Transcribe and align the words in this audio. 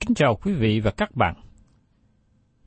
Kính 0.00 0.14
chào 0.14 0.36
quý 0.36 0.52
vị 0.52 0.80
và 0.80 0.90
các 0.90 1.16
bạn. 1.16 1.34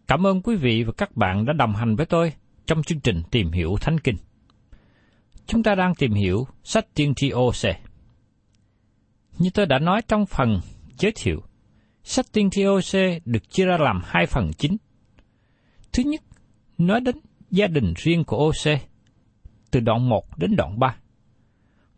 Cảm 0.07 0.27
ơn 0.27 0.41
quý 0.41 0.55
vị 0.55 0.83
và 0.83 0.91
các 0.97 1.17
bạn 1.17 1.45
đã 1.45 1.53
đồng 1.53 1.75
hành 1.75 1.95
với 1.95 2.05
tôi 2.05 2.33
trong 2.65 2.83
chương 2.83 2.99
trình 2.99 3.21
Tìm 3.31 3.51
hiểu 3.51 3.75
Thánh 3.81 3.99
Kinh. 3.99 4.15
Chúng 5.45 5.63
ta 5.63 5.75
đang 5.75 5.95
tìm 5.95 6.13
hiểu 6.13 6.47
sách 6.63 6.85
tiên 6.93 7.13
tri 7.15 7.31
OC. 7.31 7.75
Như 9.37 9.49
tôi 9.53 9.65
đã 9.65 9.79
nói 9.79 10.01
trong 10.07 10.25
phần 10.25 10.59
giới 10.97 11.11
thiệu, 11.15 11.43
sách 12.03 12.25
tiên 12.31 12.49
tri 12.49 12.63
OC 12.65 13.21
được 13.25 13.49
chia 13.49 13.65
ra 13.65 13.77
làm 13.77 14.01
hai 14.05 14.25
phần 14.25 14.51
chính. 14.57 14.77
Thứ 15.93 16.03
nhất, 16.03 16.21
nói 16.77 17.01
đến 17.01 17.15
gia 17.51 17.67
đình 17.67 17.93
riêng 17.95 18.23
của 18.23 18.37
OC, 18.37 18.79
từ 19.71 19.79
đoạn 19.79 20.09
1 20.09 20.37
đến 20.37 20.55
đoạn 20.55 20.79
3. 20.79 20.95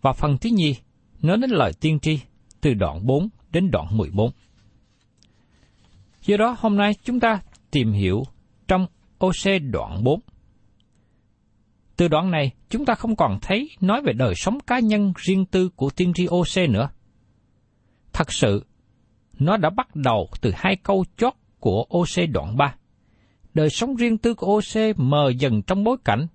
Và 0.01 0.13
phần 0.13 0.37
thứ 0.37 0.49
nhì, 0.53 0.75
nói 1.21 1.37
đến 1.37 1.49
lời 1.49 1.71
tiên 1.81 1.99
tri, 1.99 2.19
từ 2.61 2.73
đoạn 2.73 3.05
4 3.05 3.29
đến 3.51 3.71
đoạn 3.71 3.97
14. 3.97 4.31
Do 6.25 6.37
đó 6.37 6.55
hôm 6.59 6.77
nay 6.77 6.91
chúng 7.03 7.19
ta 7.19 7.41
tìm 7.71 7.91
hiểu 7.91 8.23
trong 8.67 8.87
OC 9.25 9.61
đoạn 9.71 10.03
4. 10.03 10.19
Từ 11.97 12.07
đoạn 12.07 12.31
này, 12.31 12.51
chúng 12.69 12.85
ta 12.85 12.95
không 12.95 13.15
còn 13.15 13.39
thấy 13.41 13.69
nói 13.81 14.01
về 14.01 14.13
đời 14.13 14.33
sống 14.35 14.59
cá 14.59 14.79
nhân 14.79 15.13
riêng 15.17 15.45
tư 15.45 15.69
của 15.75 15.89
tiên 15.89 16.13
tri 16.13 16.27
OC 16.27 16.69
nữa. 16.69 16.89
Thật 18.13 18.31
sự, 18.31 18.65
nó 19.39 19.57
đã 19.57 19.69
bắt 19.69 19.95
đầu 19.95 20.27
từ 20.41 20.51
hai 20.55 20.75
câu 20.75 21.05
chót 21.17 21.33
của 21.59 21.85
OC 21.97 22.29
đoạn 22.33 22.57
3. 22.57 22.75
Đời 23.53 23.69
sống 23.69 23.95
riêng 23.95 24.17
tư 24.17 24.33
của 24.33 24.47
OC 24.47 24.97
mờ 24.97 25.29
dần 25.29 25.61
trong 25.61 25.83
bối 25.83 25.97
cảnh, 26.05 26.27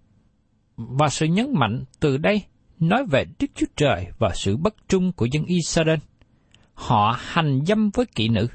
và 0.76 1.08
sự 1.08 1.26
nhấn 1.26 1.54
mạnh 1.54 1.84
từ 2.00 2.16
đây 2.16 2.42
nói 2.78 3.04
về 3.10 3.24
Đức 3.38 3.46
Chúa 3.54 3.66
Trời 3.76 4.06
và 4.18 4.30
sự 4.34 4.56
bất 4.56 4.74
trung 4.88 5.12
của 5.12 5.26
dân 5.32 5.44
Israel. 5.44 5.98
Họ 6.74 7.16
hành 7.18 7.60
dâm 7.66 7.90
với 7.90 8.06
kỹ 8.14 8.28
nữ. 8.28 8.46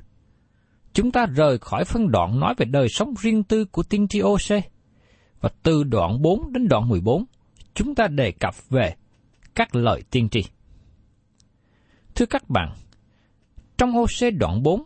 Chúng 0.96 1.12
ta 1.12 1.26
rời 1.26 1.58
khỏi 1.58 1.86
phân 1.86 2.12
đoạn 2.12 2.40
nói 2.40 2.54
về 2.58 2.66
đời 2.66 2.90
sống 2.90 3.14
riêng 3.20 3.44
tư 3.44 3.66
của 3.66 3.84
tiên 3.84 4.08
tri 4.08 4.22
OC. 4.22 4.64
Và 5.42 5.50
từ 5.64 5.84
đoạn 5.84 6.22
4 6.22 6.54
đến 6.54 6.68
đoạn 6.68 6.90
14, 6.90 7.26
chúng 7.74 7.96
ta 7.96 8.08
đề 8.08 8.32
cập 8.32 8.70
về 8.70 8.96
các 9.56 9.76
lời 9.76 10.04
tiên 10.12 10.30
tri. 10.30 10.42
Thưa 12.16 12.26
các 12.26 12.50
bạn, 12.50 12.74
trong 13.78 13.98
OC 13.98 14.34
đoạn 14.40 14.64
4, 14.64 14.84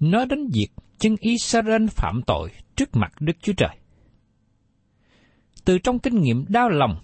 nói 0.00 0.26
đến 0.26 0.48
việc 0.52 0.68
chân 0.98 1.16
Israel 1.20 1.86
phạm 1.86 2.22
tội 2.26 2.50
trước 2.76 2.96
mặt 2.96 3.12
Đức 3.20 3.36
Chúa 3.42 3.52
Trời. 3.52 3.76
Từ 5.64 5.78
trong 5.78 5.98
kinh 5.98 6.20
nghiệm 6.20 6.44
đau 6.48 6.68
lòng 6.68 7.00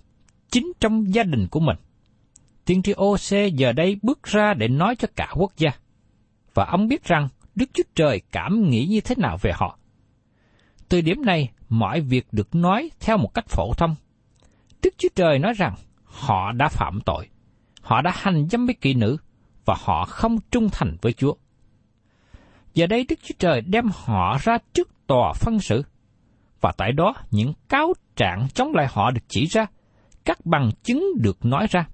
chính 0.50 0.72
trong 0.80 1.14
gia 1.14 1.22
đình 1.22 1.46
của 1.50 1.60
mình. 1.60 1.76
Tiên 2.64 2.82
tri 2.82 2.92
OC 2.92 3.54
giờ 3.54 3.72
đây 3.72 3.98
bước 4.02 4.22
ra 4.22 4.54
để 4.54 4.68
nói 4.68 4.96
cho 4.96 5.08
cả 5.16 5.32
quốc 5.34 5.52
gia. 5.56 5.70
Và 6.54 6.64
ông 6.64 6.88
biết 6.88 7.04
rằng 7.04 7.28
Đức 7.54 7.70
Chúa 7.72 7.82
Trời 7.94 8.20
cảm 8.32 8.68
nghĩ 8.70 8.86
như 8.86 9.00
thế 9.00 9.14
nào 9.18 9.38
về 9.42 9.52
họ. 9.54 9.78
Từ 10.88 11.00
điểm 11.00 11.22
này, 11.24 11.50
mọi 11.68 12.00
việc 12.00 12.26
được 12.32 12.54
nói 12.54 12.90
theo 13.00 13.16
một 13.16 13.34
cách 13.34 13.48
phổ 13.48 13.72
thông. 13.76 13.94
Đức 14.82 14.94
Chúa 14.98 15.08
Trời 15.14 15.38
nói 15.38 15.52
rằng 15.52 15.74
họ 16.04 16.52
đã 16.52 16.68
phạm 16.68 17.00
tội, 17.06 17.28
họ 17.82 18.02
đã 18.02 18.12
hành 18.14 18.48
dâm 18.48 18.66
với 18.66 18.74
kỹ 18.74 18.94
nữ, 18.94 19.16
và 19.64 19.76
họ 19.78 20.04
không 20.04 20.38
trung 20.50 20.68
thành 20.72 20.96
với 21.02 21.12
Chúa. 21.12 21.34
Giờ 22.74 22.86
đây 22.86 23.06
Đức 23.08 23.18
Chúa 23.22 23.34
Trời 23.38 23.60
đem 23.60 23.84
họ 23.94 24.38
ra 24.42 24.58
trước 24.72 24.88
tòa 25.06 25.32
phân 25.32 25.60
xử, 25.60 25.82
và 26.60 26.72
tại 26.76 26.92
đó 26.92 27.14
những 27.30 27.52
cáo 27.68 27.94
trạng 28.16 28.48
chống 28.54 28.74
lại 28.74 28.86
họ 28.90 29.10
được 29.10 29.22
chỉ 29.28 29.46
ra, 29.46 29.66
các 30.24 30.46
bằng 30.46 30.70
chứng 30.82 31.04
được 31.20 31.44
nói 31.44 31.66
ra. 31.70 31.88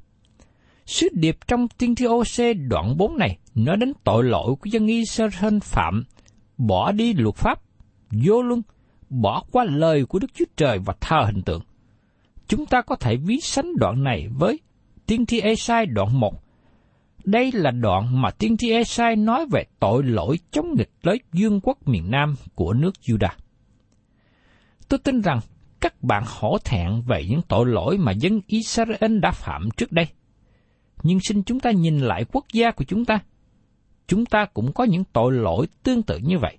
Sứ 0.86 1.08
điệp 1.12 1.38
trong 1.46 1.68
tiên 1.68 1.94
thi 1.94 2.06
OC 2.06 2.56
đoạn 2.68 2.96
4 2.96 3.18
này 3.18 3.38
nói 3.54 3.76
đến 3.76 3.92
tội 4.04 4.24
lỗi 4.24 4.54
của 4.60 4.70
dân 4.70 4.86
Israel 4.86 5.58
phạm, 5.62 6.04
bỏ 6.58 6.92
đi 6.92 7.12
luật 7.12 7.34
pháp, 7.34 7.60
vô 8.10 8.42
luân, 8.42 8.62
bỏ 9.08 9.44
qua 9.52 9.64
lời 9.64 10.04
của 10.04 10.18
Đức 10.18 10.34
Chúa 10.34 10.44
Trời 10.56 10.78
và 10.78 10.94
thờ 11.00 11.22
hình 11.26 11.42
tượng. 11.42 11.62
Chúng 12.48 12.66
ta 12.66 12.82
có 12.82 12.96
thể 12.96 13.16
ví 13.16 13.40
sánh 13.40 13.76
đoạn 13.76 14.04
này 14.04 14.28
với 14.38 14.60
tiên 15.06 15.26
thi 15.26 15.40
Esai 15.40 15.86
đoạn 15.86 16.20
1. 16.20 16.42
Đây 17.24 17.52
là 17.52 17.70
đoạn 17.70 18.22
mà 18.22 18.30
tiên 18.30 18.56
thi 18.56 18.70
Esai 18.70 19.16
nói 19.16 19.46
về 19.50 19.64
tội 19.80 20.02
lỗi 20.02 20.38
chống 20.50 20.74
nghịch 20.74 20.90
lấy 21.02 21.20
dương 21.32 21.60
quốc 21.62 21.88
miền 21.88 22.10
Nam 22.10 22.34
của 22.54 22.72
nước 22.72 22.92
Judah. 23.02 23.34
Tôi 24.88 24.98
tin 24.98 25.20
rằng 25.20 25.40
các 25.80 26.02
bạn 26.02 26.24
hổ 26.26 26.58
thẹn 26.64 27.02
về 27.06 27.24
những 27.28 27.42
tội 27.48 27.66
lỗi 27.66 27.98
mà 27.98 28.12
dân 28.12 28.40
Israel 28.46 29.18
đã 29.18 29.30
phạm 29.30 29.68
trước 29.76 29.92
đây. 29.92 30.06
Nhưng 31.02 31.19
xin 31.20 31.43
chúng 31.43 31.60
ta 31.60 31.70
nhìn 31.70 31.98
lại 31.98 32.25
quốc 32.32 32.44
gia 32.52 32.70
của 32.70 32.84
chúng 32.84 33.04
ta. 33.04 33.19
Chúng 34.06 34.26
ta 34.26 34.44
cũng 34.54 34.72
có 34.72 34.84
những 34.84 35.04
tội 35.12 35.32
lỗi 35.32 35.66
tương 35.82 36.02
tự 36.02 36.19
như 36.19 36.38
vậy. 36.38 36.58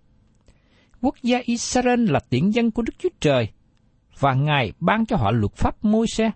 Quốc 1.02 1.16
gia 1.24 1.40
Israel 1.46 2.12
là 2.12 2.20
tiện 2.30 2.54
dân 2.54 2.72
của 2.72 2.82
Đức 2.82 2.94
Chúa 3.00 3.10
Trời, 3.20 3.48
và 4.20 4.34
Ngài 4.34 4.72
ban 4.80 5.06
cho 5.06 5.16
họ 5.16 5.32
luật 5.32 5.54
pháp 5.54 5.86
môi 5.86 6.08
xe. 6.08 6.32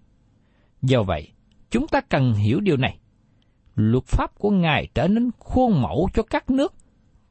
Do 0.81 1.03
vậy, 1.03 1.31
chúng 1.71 1.87
ta 1.87 2.01
cần 2.01 2.33
hiểu 2.33 2.59
điều 2.59 2.77
này. 2.77 2.97
Luật 3.75 4.05
pháp 4.05 4.39
của 4.39 4.49
Ngài 4.49 4.87
trở 4.93 5.07
nên 5.07 5.31
khuôn 5.39 5.81
mẫu 5.81 6.09
cho 6.13 6.23
các 6.23 6.49
nước 6.49 6.73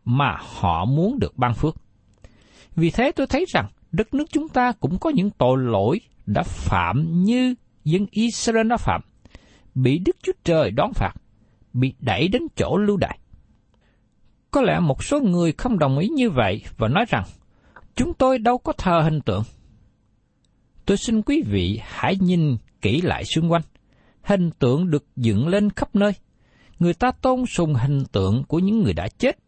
mà 0.04 0.36
họ 0.40 0.84
muốn 0.84 1.18
được 1.18 1.36
ban 1.36 1.54
phước. 1.54 1.76
Vì 2.76 2.90
thế 2.90 3.12
tôi 3.12 3.26
thấy 3.26 3.44
rằng 3.48 3.68
đất 3.92 4.14
nước 4.14 4.24
chúng 4.32 4.48
ta 4.48 4.72
cũng 4.72 4.98
có 4.98 5.10
những 5.10 5.30
tội 5.30 5.58
lỗi 5.58 6.00
đã 6.26 6.42
phạm 6.42 7.22
như 7.22 7.54
dân 7.84 8.06
Israel 8.10 8.68
đã 8.68 8.76
phạm, 8.76 9.00
bị 9.82 9.98
Đức 9.98 10.16
Chúa 10.22 10.32
Trời 10.44 10.70
đón 10.70 10.92
phạt, 10.94 11.12
bị 11.72 11.94
đẩy 12.00 12.28
đến 12.28 12.42
chỗ 12.56 12.76
lưu 12.76 12.96
đày. 12.96 13.18
Có 14.50 14.62
lẽ 14.62 14.80
một 14.80 15.04
số 15.04 15.20
người 15.20 15.52
không 15.52 15.78
đồng 15.78 15.98
ý 15.98 16.08
như 16.08 16.30
vậy 16.30 16.62
và 16.76 16.88
nói 16.88 17.04
rằng, 17.08 17.24
chúng 17.94 18.14
tôi 18.14 18.38
đâu 18.38 18.58
có 18.58 18.72
thờ 18.72 19.00
hình 19.04 19.20
tượng. 19.20 19.42
Tôi 20.86 20.96
xin 20.96 21.22
quý 21.22 21.42
vị 21.46 21.80
hãy 21.82 22.16
nhìn 22.20 22.56
kỹ 22.80 23.00
lại 23.00 23.24
xung 23.24 23.52
quanh. 23.52 23.62
Hình 24.22 24.50
tượng 24.50 24.90
được 24.90 25.04
dựng 25.16 25.48
lên 25.48 25.70
khắp 25.70 25.94
nơi. 25.94 26.12
Người 26.78 26.94
ta 26.94 27.10
tôn 27.10 27.46
sùng 27.46 27.74
hình 27.74 28.04
tượng 28.12 28.44
của 28.44 28.58
những 28.58 28.82
người 28.82 28.92
đã 28.92 29.08
chết, 29.08 29.38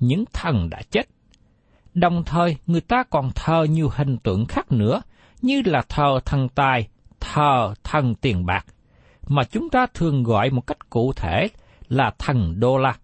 những 0.00 0.24
thần 0.32 0.70
đã 0.70 0.82
chết. 0.90 1.08
Đồng 1.94 2.22
thời, 2.26 2.56
người 2.66 2.80
ta 2.80 3.04
còn 3.10 3.30
thờ 3.34 3.66
nhiều 3.70 3.88
hình 3.92 4.16
tượng 4.18 4.46
khác 4.46 4.72
nữa, 4.72 5.02
như 5.42 5.62
là 5.64 5.82
thờ 5.88 6.20
thần 6.24 6.48
tài, 6.48 6.88
thờ 7.20 7.74
thần 7.84 8.14
tiền 8.14 8.46
bạc, 8.46 8.66
mà 9.28 9.44
chúng 9.44 9.70
ta 9.70 9.86
thường 9.94 10.22
gọi 10.22 10.50
một 10.50 10.66
cách 10.66 10.90
cụ 10.90 11.12
thể 11.12 11.48
là 11.88 12.14
thần 12.18 12.60
đô 12.60 12.78
la. 12.78 12.96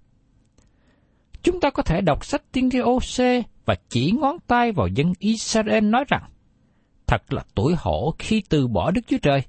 Chúng 1.42 1.60
ta 1.60 1.70
có 1.70 1.82
thể 1.82 2.00
đọc 2.00 2.24
sách 2.24 2.42
tiên 2.52 2.70
tri 2.70 2.78
OC 2.80 3.44
và 3.64 3.74
chỉ 3.88 4.12
ngón 4.20 4.36
tay 4.46 4.72
vào 4.72 4.86
dân 4.86 5.12
Israel 5.18 5.84
nói 5.84 6.04
rằng, 6.08 6.22
thật 7.06 7.32
là 7.32 7.44
tuổi 7.54 7.74
hổ 7.78 8.14
khi 8.18 8.42
từ 8.48 8.68
bỏ 8.68 8.90
Đức 8.90 9.00
Chúa 9.06 9.18
Trời. 9.22 9.42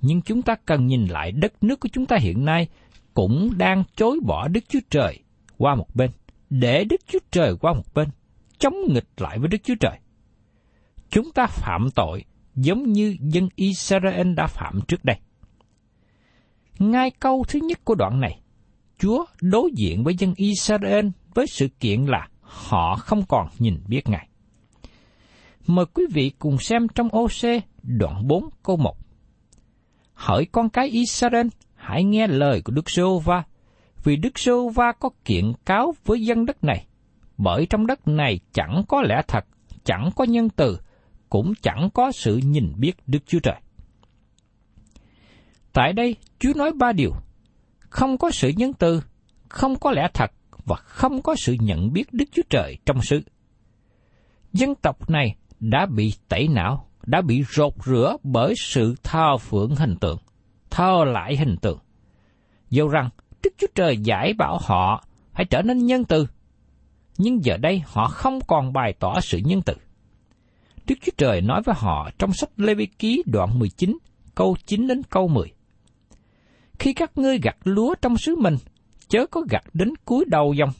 Nhưng 0.00 0.22
chúng 0.22 0.42
ta 0.42 0.54
cần 0.66 0.86
nhìn 0.86 1.06
lại 1.06 1.32
đất 1.32 1.62
nước 1.62 1.80
của 1.80 1.88
chúng 1.92 2.06
ta 2.06 2.16
hiện 2.16 2.44
nay 2.44 2.68
cũng 3.14 3.50
đang 3.56 3.84
chối 3.96 4.20
bỏ 4.26 4.48
Đức 4.48 4.60
Chúa 4.68 4.80
Trời 4.90 5.18
qua 5.58 5.74
một 5.74 5.94
bên, 5.94 6.10
để 6.50 6.84
Đức 6.84 7.00
Chúa 7.06 7.18
Trời 7.30 7.56
qua 7.60 7.72
một 7.72 7.94
bên, 7.94 8.08
chống 8.58 8.74
nghịch 8.88 9.08
lại 9.16 9.38
với 9.38 9.48
Đức 9.48 9.58
Chúa 9.64 9.74
Trời. 9.80 9.98
Chúng 11.10 11.32
ta 11.32 11.46
phạm 11.46 11.88
tội 11.94 12.24
giống 12.54 12.92
như 12.92 13.16
dân 13.20 13.48
Israel 13.56 14.34
đã 14.34 14.46
phạm 14.46 14.80
trước 14.88 15.04
đây. 15.04 15.16
Ngay 16.78 17.10
câu 17.10 17.44
thứ 17.48 17.58
nhất 17.62 17.84
của 17.84 17.94
đoạn 17.94 18.20
này, 18.20 18.40
Chúa 18.98 19.24
đối 19.40 19.70
diện 19.76 20.04
với 20.04 20.14
dân 20.18 20.34
Israel 20.36 21.06
với 21.34 21.46
sự 21.46 21.68
kiện 21.80 22.04
là 22.04 22.28
họ 22.40 22.96
không 22.96 23.22
còn 23.28 23.48
nhìn 23.58 23.78
biết 23.86 24.08
Ngài. 24.08 24.28
Mời 25.66 25.86
quý 25.94 26.04
vị 26.12 26.30
cùng 26.38 26.58
xem 26.58 26.86
trong 26.94 27.08
OC 27.08 27.62
đoạn 27.82 28.28
4 28.28 28.44
câu 28.62 28.76
1. 28.76 28.96
Hỡi 30.14 30.44
con 30.52 30.68
cái 30.68 30.88
Israel, 30.88 31.46
hãy 31.74 32.04
nghe 32.04 32.26
lời 32.26 32.62
của 32.62 32.72
Đức 32.72 32.90
Sô 32.90 33.18
Va, 33.18 33.42
vì 34.04 34.16
Đức 34.16 34.38
Sô 34.38 34.68
Va 34.68 34.92
có 35.00 35.10
kiện 35.24 35.52
cáo 35.66 35.94
với 36.04 36.24
dân 36.24 36.46
đất 36.46 36.64
này, 36.64 36.86
bởi 37.38 37.66
trong 37.70 37.86
đất 37.86 38.08
này 38.08 38.40
chẳng 38.52 38.82
có 38.88 39.02
lẽ 39.02 39.22
thật, 39.28 39.44
chẳng 39.84 40.10
có 40.16 40.24
nhân 40.24 40.48
từ, 40.48 40.78
cũng 41.28 41.52
chẳng 41.62 41.88
có 41.94 42.12
sự 42.12 42.36
nhìn 42.36 42.72
biết 42.76 42.92
Đức 43.06 43.18
Chúa 43.26 43.38
Trời. 43.38 43.56
Tại 45.78 45.92
đây, 45.92 46.16
Chúa 46.38 46.52
nói 46.56 46.72
ba 46.72 46.92
điều. 46.92 47.14
Không 47.78 48.18
có 48.18 48.30
sự 48.30 48.48
nhân 48.56 48.72
từ, 48.72 49.02
không 49.48 49.78
có 49.78 49.90
lẽ 49.90 50.08
thật 50.14 50.30
và 50.64 50.76
không 50.76 51.22
có 51.22 51.34
sự 51.38 51.56
nhận 51.60 51.92
biết 51.92 52.12
Đức 52.12 52.24
Chúa 52.32 52.42
Trời 52.50 52.78
trong 52.86 53.02
sự 53.02 53.20
Dân 54.52 54.74
tộc 54.74 55.10
này 55.10 55.36
đã 55.60 55.86
bị 55.86 56.12
tẩy 56.28 56.48
não, 56.48 56.88
đã 57.06 57.20
bị 57.20 57.44
rột 57.52 57.72
rửa 57.84 58.16
bởi 58.22 58.54
sự 58.64 58.94
thờ 59.02 59.36
phượng 59.38 59.74
hình 59.76 59.96
tượng, 60.00 60.18
thờ 60.70 61.04
lại 61.06 61.36
hình 61.36 61.56
tượng. 61.56 61.78
Dẫu 62.70 62.88
rằng 62.88 63.08
Đức 63.42 63.50
Chúa 63.58 63.66
Trời 63.74 63.96
giải 63.96 64.32
bảo 64.38 64.58
họ 64.62 65.04
hãy 65.32 65.44
trở 65.44 65.62
nên 65.62 65.86
nhân 65.86 66.04
từ, 66.04 66.26
nhưng 67.18 67.44
giờ 67.44 67.56
đây 67.56 67.82
họ 67.86 68.08
không 68.08 68.38
còn 68.46 68.72
bày 68.72 68.94
tỏ 68.98 69.20
sự 69.20 69.38
nhân 69.44 69.62
từ. 69.62 69.74
Đức 70.86 70.94
Chúa 71.02 71.12
Trời 71.16 71.40
nói 71.40 71.62
với 71.62 71.74
họ 71.78 72.10
trong 72.18 72.32
sách 72.32 72.50
Lê 72.56 72.74
Vi 72.74 72.86
Ký 72.86 73.22
đoạn 73.26 73.58
19, 73.58 73.98
câu 74.34 74.56
9 74.66 74.86
đến 74.86 75.02
câu 75.10 75.28
10. 75.28 75.52
Khi 76.78 76.92
các 76.92 77.18
ngươi 77.18 77.38
gặt 77.38 77.56
lúa 77.64 77.94
trong 78.02 78.16
xứ 78.16 78.36
mình, 78.36 78.56
chớ 79.08 79.26
có 79.26 79.40
gặt 79.50 79.64
đến 79.72 79.88
cuối 80.04 80.24
đầu 80.28 80.52
dòng, 80.52 80.70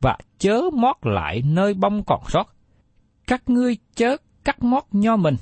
và 0.00 0.18
chớ 0.38 0.60
mót 0.72 0.96
lại 1.02 1.42
nơi 1.44 1.74
bông 1.74 2.02
còn 2.06 2.22
sót. 2.28 2.54
Các 3.26 3.42
ngươi 3.48 3.76
chớ 3.94 4.16
cắt 4.44 4.62
mót 4.62 4.84
nho 4.92 5.16
mình, 5.16 5.36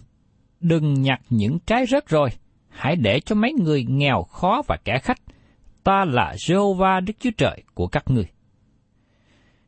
đừng 0.61 1.03
nhặt 1.03 1.21
những 1.31 1.59
trái 1.67 1.87
rớt 1.87 2.09
rồi, 2.09 2.29
hãy 2.69 2.97
để 2.97 3.21
cho 3.21 3.35
mấy 3.35 3.53
người 3.53 3.85
nghèo 3.89 4.23
khó 4.23 4.63
và 4.67 4.77
kẻ 4.85 4.99
khách. 4.99 5.19
Ta 5.85 6.05
là 6.05 6.35
Jehovah 6.35 7.05
Đức 7.05 7.13
Chúa 7.21 7.31
Trời 7.37 7.63
của 7.75 7.87
các 7.87 8.05
ngươi. 8.07 8.27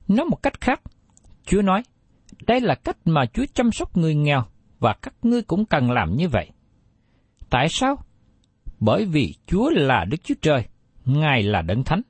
Nói 0.08 0.26
một 0.26 0.42
cách 0.42 0.60
khác, 0.60 0.80
Chúa 1.46 1.62
nói, 1.62 1.82
đây 2.46 2.60
là 2.60 2.74
cách 2.74 2.96
mà 3.04 3.26
Chúa 3.26 3.44
chăm 3.54 3.72
sóc 3.72 3.96
người 3.96 4.14
nghèo 4.14 4.44
và 4.78 4.94
các 5.02 5.14
ngươi 5.22 5.42
cũng 5.42 5.64
cần 5.64 5.90
làm 5.90 6.16
như 6.16 6.28
vậy. 6.28 6.50
Tại 7.50 7.68
sao? 7.68 7.96
Bởi 8.84 9.04
vì 9.04 9.34
Chúa 9.46 9.70
là 9.70 10.04
Đức 10.04 10.16
Chúa 10.24 10.34
Trời, 10.42 10.64
Ngài 11.04 11.42
là 11.42 11.62
Đấng 11.62 11.84
Thánh. 11.84 12.02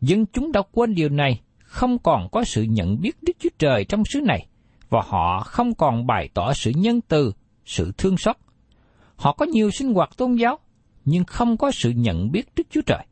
Dân 0.00 0.26
chúng 0.26 0.52
đã 0.52 0.62
quên 0.72 0.94
điều 0.94 1.08
này, 1.08 1.40
không 1.58 1.98
còn 1.98 2.28
có 2.32 2.44
sự 2.44 2.62
nhận 2.62 3.00
biết 3.00 3.22
Đức 3.22 3.32
Chúa 3.38 3.48
Trời 3.58 3.84
trong 3.84 4.04
xứ 4.04 4.20
này, 4.20 4.46
và 4.88 5.02
họ 5.06 5.40
không 5.40 5.74
còn 5.74 6.06
bày 6.06 6.28
tỏ 6.34 6.52
sự 6.52 6.72
nhân 6.76 7.00
từ, 7.08 7.32
sự 7.64 7.92
thương 7.98 8.16
xót. 8.16 8.36
Họ 9.16 9.32
có 9.32 9.46
nhiều 9.46 9.70
sinh 9.70 9.94
hoạt 9.94 10.16
tôn 10.16 10.34
giáo, 10.34 10.58
nhưng 11.04 11.24
không 11.24 11.56
có 11.56 11.70
sự 11.70 11.90
nhận 11.90 12.32
biết 12.32 12.48
Đức 12.56 12.66
Chúa 12.70 12.82
Trời. 12.86 13.06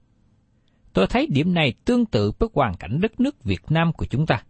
Tôi 0.92 1.06
thấy 1.06 1.26
điểm 1.26 1.54
này 1.54 1.74
tương 1.84 2.06
tự 2.06 2.32
với 2.38 2.48
hoàn 2.54 2.76
cảnh 2.76 3.00
đất 3.00 3.20
nước 3.20 3.44
Việt 3.44 3.62
Nam 3.68 3.92
của 3.92 4.06
chúng 4.06 4.26
ta. 4.26 4.42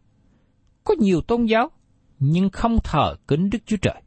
Có 0.85 0.95
nhiều 0.99 1.21
tôn 1.21 1.45
giáo, 1.45 1.71
nhưng 2.19 2.51
không 2.51 2.79
thờ 2.85 3.17
kính 3.29 3.51
Đức 3.51 3.59
Chúa 3.67 3.77
Trời. 3.83 4.03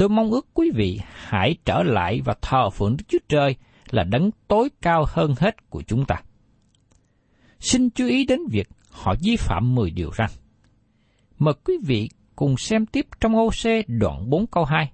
Tôi 0.00 0.08
mong 0.08 0.30
ước 0.30 0.46
quý 0.54 0.70
vị 0.74 1.00
hãy 1.04 1.56
trở 1.64 1.82
lại 1.82 2.20
và 2.24 2.34
thờ 2.42 2.70
phượng 2.70 2.96
Đức 2.96 3.04
Chúa 3.08 3.18
Trời 3.28 3.56
là 3.90 4.04
đấng 4.04 4.30
tối 4.48 4.68
cao 4.82 5.04
hơn 5.08 5.34
hết 5.38 5.70
của 5.70 5.82
chúng 5.86 6.04
ta. 6.04 6.16
Xin 7.58 7.90
chú 7.90 8.06
ý 8.06 8.24
đến 8.24 8.40
việc 8.50 8.68
họ 8.90 9.14
vi 9.22 9.36
phạm 9.36 9.74
10 9.74 9.90
điều 9.90 10.10
răn. 10.18 10.30
Mời 11.38 11.54
quý 11.64 11.74
vị 11.84 12.08
cùng 12.36 12.56
xem 12.56 12.86
tiếp 12.86 13.06
trong 13.20 13.36
ô 13.36 13.46
OC 13.46 13.84
đoạn 13.88 14.30
4 14.30 14.46
câu 14.46 14.64
2. 14.64 14.92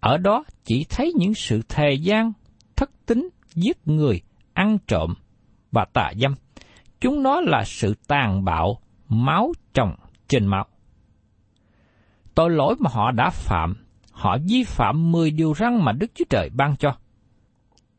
Ở 0.00 0.16
đó 0.16 0.44
chỉ 0.64 0.86
thấy 0.88 1.12
những 1.16 1.34
sự 1.34 1.62
thề 1.68 1.92
gian, 1.92 2.32
thất 2.76 2.90
tính, 3.06 3.28
giết 3.54 3.78
người, 3.84 4.20
ăn 4.52 4.78
trộm 4.86 5.14
và 5.72 5.84
tà 5.92 6.12
dâm. 6.16 6.34
Chúng 7.00 7.22
nó 7.22 7.40
là 7.40 7.64
sự 7.66 7.94
tàn 8.06 8.44
bạo, 8.44 8.80
máu 9.08 9.52
chồng 9.74 9.94
trên 10.28 10.46
máu. 10.46 10.66
Tội 12.34 12.50
lỗi 12.50 12.74
mà 12.78 12.90
họ 12.92 13.10
đã 13.10 13.30
phạm, 13.30 13.74
họ 14.20 14.38
vi 14.48 14.64
phạm 14.64 15.12
10 15.12 15.30
điều 15.30 15.54
răn 15.54 15.84
mà 15.84 15.92
Đức 15.92 16.10
Chúa 16.14 16.24
Trời 16.30 16.50
ban 16.54 16.76
cho. 16.76 16.96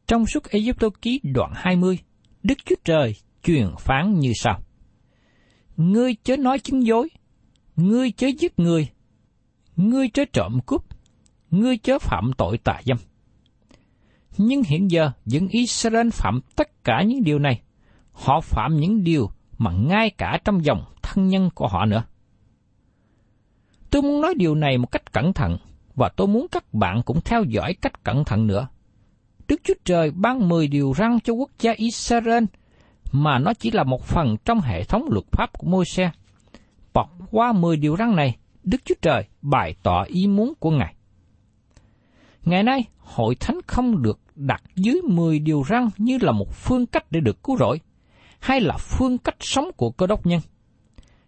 Trong 0.08 0.26
suốt 0.26 0.44
Ai 0.44 0.74
Cập 0.80 0.94
ký 1.02 1.20
đoạn 1.24 1.52
20, 1.56 2.00
Đức 2.44 2.58
Chúa 2.66 2.76
Trời 2.84 3.16
truyền 3.44 3.68
phán 3.80 4.20
như 4.20 4.32
sau. 4.36 4.60
Ngươi 5.78 6.16
chớ 6.24 6.38
nói 6.38 6.60
chứng 6.60 6.86
dối, 6.86 7.10
ngươi 7.76 8.12
chớ 8.12 8.28
giết 8.40 8.60
người, 8.60 8.90
ngươi 9.76 10.10
chớ 10.10 10.26
trộm 10.34 10.60
cướp, 10.66 10.82
ngươi 11.52 11.78
chớ 11.78 12.00
phạm 12.00 12.32
tội 12.38 12.58
tà 12.58 12.82
dâm. 12.86 12.98
Nhưng 14.38 14.64
hiện 14.64 14.92
giờ, 14.92 15.12
dân 15.26 15.48
Israel 15.48 16.10
phạm 16.10 16.40
tất 16.56 16.84
cả 16.84 17.04
những 17.04 17.24
điều 17.24 17.40
này. 17.40 17.62
Họ 18.12 18.42
phạm 18.42 18.76
những 18.76 19.04
điều 19.04 19.30
mà 19.58 19.72
ngay 19.72 20.10
cả 20.10 20.40
trong 20.46 20.66
dòng 20.66 20.86
thân 21.02 21.28
nhân 21.28 21.50
của 21.56 21.68
họ 21.68 21.86
nữa. 21.86 22.04
Tôi 23.90 24.02
muốn 24.02 24.22
nói 24.22 24.34
điều 24.38 24.56
này 24.56 24.78
một 24.78 24.92
cách 24.92 25.14
cẩn 25.14 25.34
thận, 25.34 25.58
và 25.96 26.10
tôi 26.10 26.28
muốn 26.28 26.48
các 26.52 26.74
bạn 26.74 27.02
cũng 27.06 27.22
theo 27.22 27.44
dõi 27.44 27.74
cách 27.74 28.04
cẩn 28.04 28.24
thận 28.24 28.48
nữa. 28.48 28.68
Đức 29.48 29.62
Chúa 29.64 29.74
Trời 29.86 30.12
ban 30.12 30.50
10 30.50 30.68
điều 30.68 30.94
răn 30.98 31.20
cho 31.24 31.34
quốc 31.34 31.50
gia 31.60 31.72
Israel, 31.72 32.44
mà 33.12 33.40
nó 33.40 33.54
chỉ 33.54 33.72
là 33.72 33.84
một 33.84 34.04
phần 34.04 34.38
trong 34.46 34.62
hệ 34.62 34.84
thống 34.84 35.06
luật 35.10 35.26
pháp 35.32 35.54
của 35.54 35.68
Môi-se. 35.68 36.12
Bọc 36.94 37.10
qua 37.32 37.52
10 37.52 37.78
điều 37.78 37.98
răn 37.98 38.16
này, 38.16 38.38
Đức 38.64 38.78
Chúa 38.86 38.96
Trời 39.02 39.26
bày 39.42 39.76
tỏ 39.84 40.04
ý 40.04 40.28
muốn 40.28 40.54
của 40.60 40.72
Ngài. 40.72 40.96
Ngày 42.46 42.64
nay, 42.64 42.84
hội 42.98 43.36
thánh 43.36 43.60
không 43.68 44.02
được 44.02 44.20
đặt 44.36 44.64
dưới 44.76 45.02
10 45.02 45.40
điều 45.40 45.64
răn 45.70 45.90
như 45.98 46.18
là 46.22 46.32
một 46.32 46.54
phương 46.54 46.86
cách 46.86 47.06
để 47.12 47.20
được 47.20 47.44
cứu 47.44 47.58
rỗi, 47.58 47.80
hay 48.40 48.62
là 48.62 48.78
phương 48.78 49.18
cách 49.18 49.36
sống 49.40 49.72
của 49.78 49.92
cơ 49.92 50.08
đốc 50.08 50.26
nhân. 50.26 50.42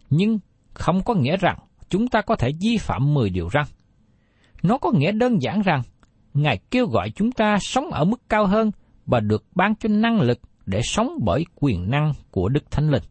Nhưng 0.10 0.39
không 0.74 1.03
có 1.03 1.13
nghĩa 1.13 1.38
rằng 1.38 1.58
chúng 1.89 2.08
ta 2.08 2.22
có 2.22 2.36
thể 2.36 2.51
vi 2.62 2.77
phạm 2.77 3.13
10 3.13 3.29
điều 3.29 3.50
răn. 3.53 3.65
Nó 4.63 4.77
có 4.77 4.91
nghĩa 4.91 5.12
đơn 5.12 5.41
giản 5.41 5.62
rằng 5.62 5.82
Ngài 6.34 6.58
kêu 6.72 6.88
gọi 6.88 7.10
chúng 7.15 7.32
ta 7.32 7.58
sống 7.62 7.91
ở 7.91 8.05
mức 8.05 8.22
cao 8.29 8.48
hơn 8.48 8.72
và 9.05 9.20
được 9.20 9.46
ban 9.55 9.75
cho 9.75 9.89
năng 9.89 10.22
lực 10.22 10.39
để 10.65 10.82
sống 10.84 11.13
bởi 11.22 11.46
quyền 11.55 11.89
năng 11.89 12.12
của 12.32 12.50
Đức 12.50 12.72
Thánh 12.72 12.89
Linh. 12.89 13.03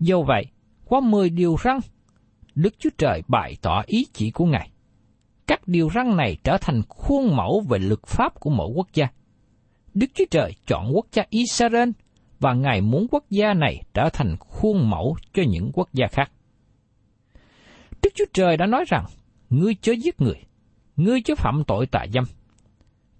Do 0.00 0.16
vậy, 0.26 0.46
qua 0.84 1.00
10 1.00 1.30
điều 1.30 1.56
răn, 1.64 1.78
Đức 2.54 2.74
Chúa 2.78 2.90
Trời 2.98 3.22
bày 3.28 3.56
tỏ 3.62 3.82
ý 3.86 4.06
chỉ 4.12 4.30
của 4.30 4.44
Ngài. 4.44 4.70
Các 5.46 5.68
điều 5.68 5.88
răn 5.94 6.16
này 6.16 6.36
trở 6.44 6.56
thành 6.60 6.82
khuôn 6.88 7.36
mẫu 7.36 7.62
về 7.68 7.78
luật 7.78 8.06
pháp 8.06 8.40
của 8.40 8.50
mỗi 8.50 8.70
quốc 8.74 8.88
gia. 8.94 9.06
Đức 9.94 10.06
Chúa 10.14 10.24
Trời 10.30 10.52
chọn 10.66 10.90
quốc 10.94 11.06
gia 11.12 11.24
Israel 11.30 11.90
và 12.40 12.52
Ngài 12.52 12.80
muốn 12.80 13.06
quốc 13.10 13.24
gia 13.30 13.54
này 13.54 13.82
trở 13.94 14.08
thành 14.12 14.36
khuôn 14.38 14.90
mẫu 14.90 15.16
cho 15.34 15.42
những 15.48 15.70
quốc 15.74 15.88
gia 15.92 16.06
khác. 16.06 16.30
Đức 18.02 18.10
Chúa 18.14 18.24
Trời 18.32 18.56
đã 18.56 18.66
nói 18.66 18.84
rằng, 18.88 19.04
ngươi 19.50 19.74
chớ 19.74 19.92
giết 19.92 20.20
người, 20.20 20.40
ngươi 20.96 21.20
chớ 21.22 21.34
phạm 21.34 21.62
tội 21.66 21.86
tà 21.86 22.06
dâm, 22.12 22.24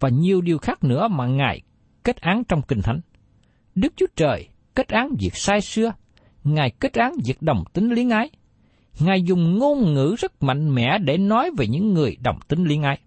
và 0.00 0.08
nhiều 0.08 0.40
điều 0.40 0.58
khác 0.58 0.84
nữa 0.84 1.08
mà 1.08 1.26
Ngài 1.26 1.62
kết 2.04 2.16
án 2.16 2.44
trong 2.44 2.62
Kinh 2.62 2.82
Thánh. 2.82 3.00
Đức 3.74 3.92
Chúa 3.96 4.06
Trời 4.16 4.48
kết 4.74 4.88
án 4.88 5.08
việc 5.20 5.34
sai 5.34 5.60
xưa, 5.60 5.92
Ngài 6.44 6.70
kết 6.70 6.92
án 6.94 7.12
việc 7.24 7.42
đồng 7.42 7.64
tính 7.72 7.90
liên 7.90 8.10
ái. 8.10 8.30
Ngài 9.00 9.22
dùng 9.22 9.58
ngôn 9.58 9.94
ngữ 9.94 10.14
rất 10.18 10.42
mạnh 10.42 10.74
mẽ 10.74 10.98
để 10.98 11.18
nói 11.18 11.50
về 11.58 11.66
những 11.66 11.94
người 11.94 12.16
đồng 12.22 12.38
tính 12.48 12.64
liên 12.64 12.82
ái. 12.82 12.98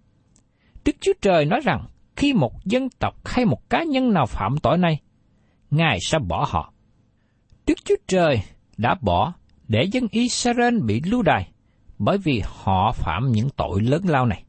Đức 0.86 0.96
Chúa 1.02 1.14
Trời 1.22 1.46
nói 1.46 1.60
rằng, 1.64 1.86
khi 2.16 2.34
một 2.34 2.66
dân 2.66 2.90
tộc 2.90 3.16
hay 3.26 3.46
một 3.46 3.70
cá 3.70 3.84
nhân 3.84 4.14
nào 4.14 4.26
phạm 4.26 4.58
tội 4.58 4.78
này, 4.78 5.00
Ngài 5.72 5.98
sẽ 6.02 6.20
bỏ 6.20 6.46
họ. 6.50 6.74
Đức 7.68 7.86
Chúa 7.86 7.96
Trời 8.08 8.42
đã 8.78 8.96
bỏ 9.02 9.34
để 9.68 9.84
dân 9.92 10.08
Israel 10.12 10.80
bị 10.80 11.02
lưu 11.06 11.22
đày 11.22 11.52
bởi 12.00 12.18
vì 12.18 12.42
họ 12.46 12.92
phạm 12.92 13.32
những 13.32 13.50
tội 13.50 13.82
lớn 13.82 14.02
lao 14.06 14.26
này. 14.26 14.44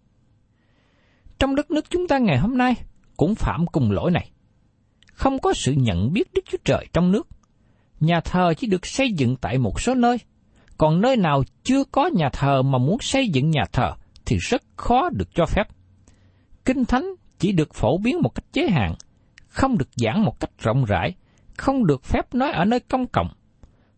Trong 1.38 1.54
đất 1.54 1.70
nước 1.70 1.90
chúng 1.90 2.08
ta 2.08 2.18
ngày 2.18 2.38
hôm 2.38 2.58
nay 2.58 2.74
cũng 3.16 3.34
phạm 3.34 3.66
cùng 3.66 3.90
lỗi 3.90 4.10
này. 4.10 4.30
Không 5.12 5.38
có 5.38 5.52
sự 5.52 5.72
nhận 5.72 6.12
biết 6.12 6.32
Đức 6.32 6.42
Chúa 6.50 6.58
Trời 6.64 6.86
trong 6.92 7.12
nước. 7.12 7.28
Nhà 8.00 8.20
thờ 8.20 8.54
chỉ 8.54 8.66
được 8.66 8.86
xây 8.86 9.12
dựng 9.12 9.36
tại 9.36 9.58
một 9.58 9.80
số 9.80 9.94
nơi, 9.94 10.18
còn 10.78 11.00
nơi 11.00 11.16
nào 11.16 11.42
chưa 11.62 11.84
có 11.84 12.06
nhà 12.06 12.28
thờ 12.32 12.62
mà 12.62 12.78
muốn 12.78 12.96
xây 13.00 13.28
dựng 13.28 13.50
nhà 13.50 13.64
thờ 13.72 13.92
thì 14.26 14.36
rất 14.36 14.62
khó 14.76 15.08
được 15.08 15.34
cho 15.34 15.46
phép. 15.46 15.68
Kinh 16.64 16.84
Thánh 16.84 17.06
chỉ 17.38 17.52
được 17.52 17.74
phổ 17.74 17.98
biến 17.98 18.22
một 18.22 18.34
cách 18.34 18.44
chế 18.52 18.68
hạn, 18.68 18.94
không 19.48 19.78
được 19.78 19.88
giảng 19.96 20.24
một 20.24 20.40
cách 20.40 20.50
rộng 20.58 20.84
rãi, 20.84 21.14
không 21.56 21.86
được 21.86 22.04
phép 22.04 22.34
nói 22.34 22.52
ở 22.52 22.64
nơi 22.64 22.80
công 22.80 23.06
cộng. 23.06 23.28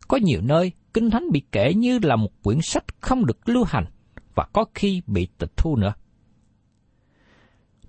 Có 0.08 0.16
nhiều 0.16 0.40
nơi, 0.42 0.72
Kinh 0.94 1.10
Thánh 1.10 1.30
bị 1.32 1.42
kể 1.52 1.74
như 1.74 1.98
là 2.02 2.16
một 2.16 2.42
quyển 2.42 2.58
sách 2.62 2.84
không 3.00 3.26
được 3.26 3.48
lưu 3.48 3.64
hành 3.64 3.84
và 4.34 4.46
có 4.52 4.64
khi 4.74 5.02
bị 5.06 5.28
tịch 5.38 5.56
thu 5.56 5.76
nữa. 5.76 5.92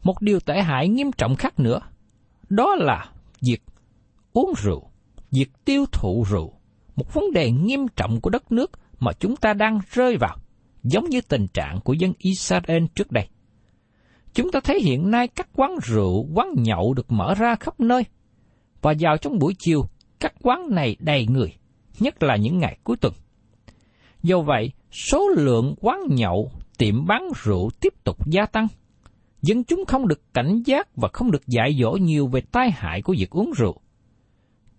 Một 0.04 0.22
điều 0.22 0.40
tệ 0.40 0.62
hại 0.62 0.88
nghiêm 0.88 1.12
trọng 1.12 1.36
khác 1.36 1.60
nữa, 1.60 1.80
đó 2.50 2.76
là 2.76 3.10
việc 3.42 3.64
uống 4.34 4.54
rượu, 4.58 4.90
việc 5.32 5.50
tiêu 5.66 5.86
thụ 5.92 6.26
rượu, 6.30 6.54
một 6.96 7.14
vấn 7.14 7.32
đề 7.34 7.52
nghiêm 7.52 7.88
trọng 7.96 8.22
của 8.22 8.30
đất 8.30 8.52
nước 8.52 8.72
mà 9.00 9.12
chúng 9.14 9.36
ta 9.36 9.54
đang 9.54 9.80
rơi 9.92 10.18
vào, 10.18 10.38
giống 10.84 11.10
như 11.10 11.22
tình 11.22 11.48
trạng 11.48 11.80
của 11.84 11.94
dân 11.94 12.14
Israel 12.18 12.84
trước 12.96 13.12
đây. 13.12 13.28
Chúng 14.34 14.52
ta 14.52 14.60
thấy 14.64 14.82
hiện 14.82 15.12
nay 15.12 15.28
các 15.28 15.50
quán 15.56 15.72
rượu, 15.84 16.28
quán 16.34 16.48
nhậu 16.58 16.94
được 16.94 17.12
mở 17.12 17.36
ra 17.36 17.56
khắp 17.56 17.80
nơi, 17.80 18.04
và 18.82 18.94
vào 19.00 19.18
trong 19.18 19.40
buổi 19.40 19.56
chiều, 19.60 19.86
các 20.20 20.34
quán 20.42 20.68
này 20.70 20.96
đầy 21.00 21.28
người, 21.28 21.54
nhất 22.00 22.24
là 22.24 22.36
những 22.36 22.60
ngày 22.60 22.78
cuối 22.84 22.98
tuần. 22.98 23.14
Do 24.24 24.42
vậy, 24.42 24.72
số 24.92 25.30
lượng 25.30 25.76
quán 25.82 26.00
nhậu, 26.10 26.52
tiệm 26.78 27.06
bán 27.06 27.30
rượu 27.44 27.70
tiếp 27.82 27.94
tục 28.04 28.18
gia 28.28 28.46
tăng. 28.46 28.68
Dân 29.42 29.64
chúng 29.64 29.86
không 29.88 30.08
được 30.08 30.34
cảnh 30.34 30.62
giác 30.66 30.96
và 30.96 31.10
không 31.14 31.32
được 31.32 31.48
dạy 31.48 31.78
dỗ 31.82 31.92
nhiều 31.92 32.28
về 32.28 32.42
tai 32.52 32.72
hại 32.72 33.02
của 33.02 33.16
việc 33.18 33.30
uống 33.30 33.52
rượu. 33.58 33.76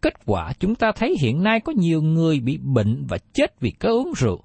Kết 0.01 0.15
quả 0.27 0.53
chúng 0.61 0.75
ta 0.75 0.93
thấy 0.97 1.17
hiện 1.21 1.43
nay 1.43 1.61
có 1.61 1.73
nhiều 1.77 2.03
người 2.03 2.41
bị 2.41 2.59
bệnh 2.59 3.05
và 3.09 3.19
chết 3.33 3.61
vì 3.61 3.71
cớ 3.71 3.89
uống 3.89 4.13
rượu. 4.17 4.43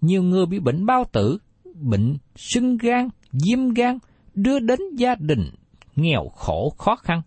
Nhiều 0.00 0.22
người 0.22 0.46
bị 0.46 0.58
bệnh 0.58 0.86
bao 0.86 1.04
tử, 1.12 1.38
bệnh 1.74 2.16
sưng 2.36 2.76
gan, 2.76 3.08
viêm 3.32 3.68
gan, 3.68 3.98
đưa 4.34 4.58
đến 4.58 4.80
gia 4.96 5.14
đình 5.14 5.50
nghèo 5.96 6.28
khổ 6.28 6.74
khó 6.78 6.96
khăn. 6.96 7.22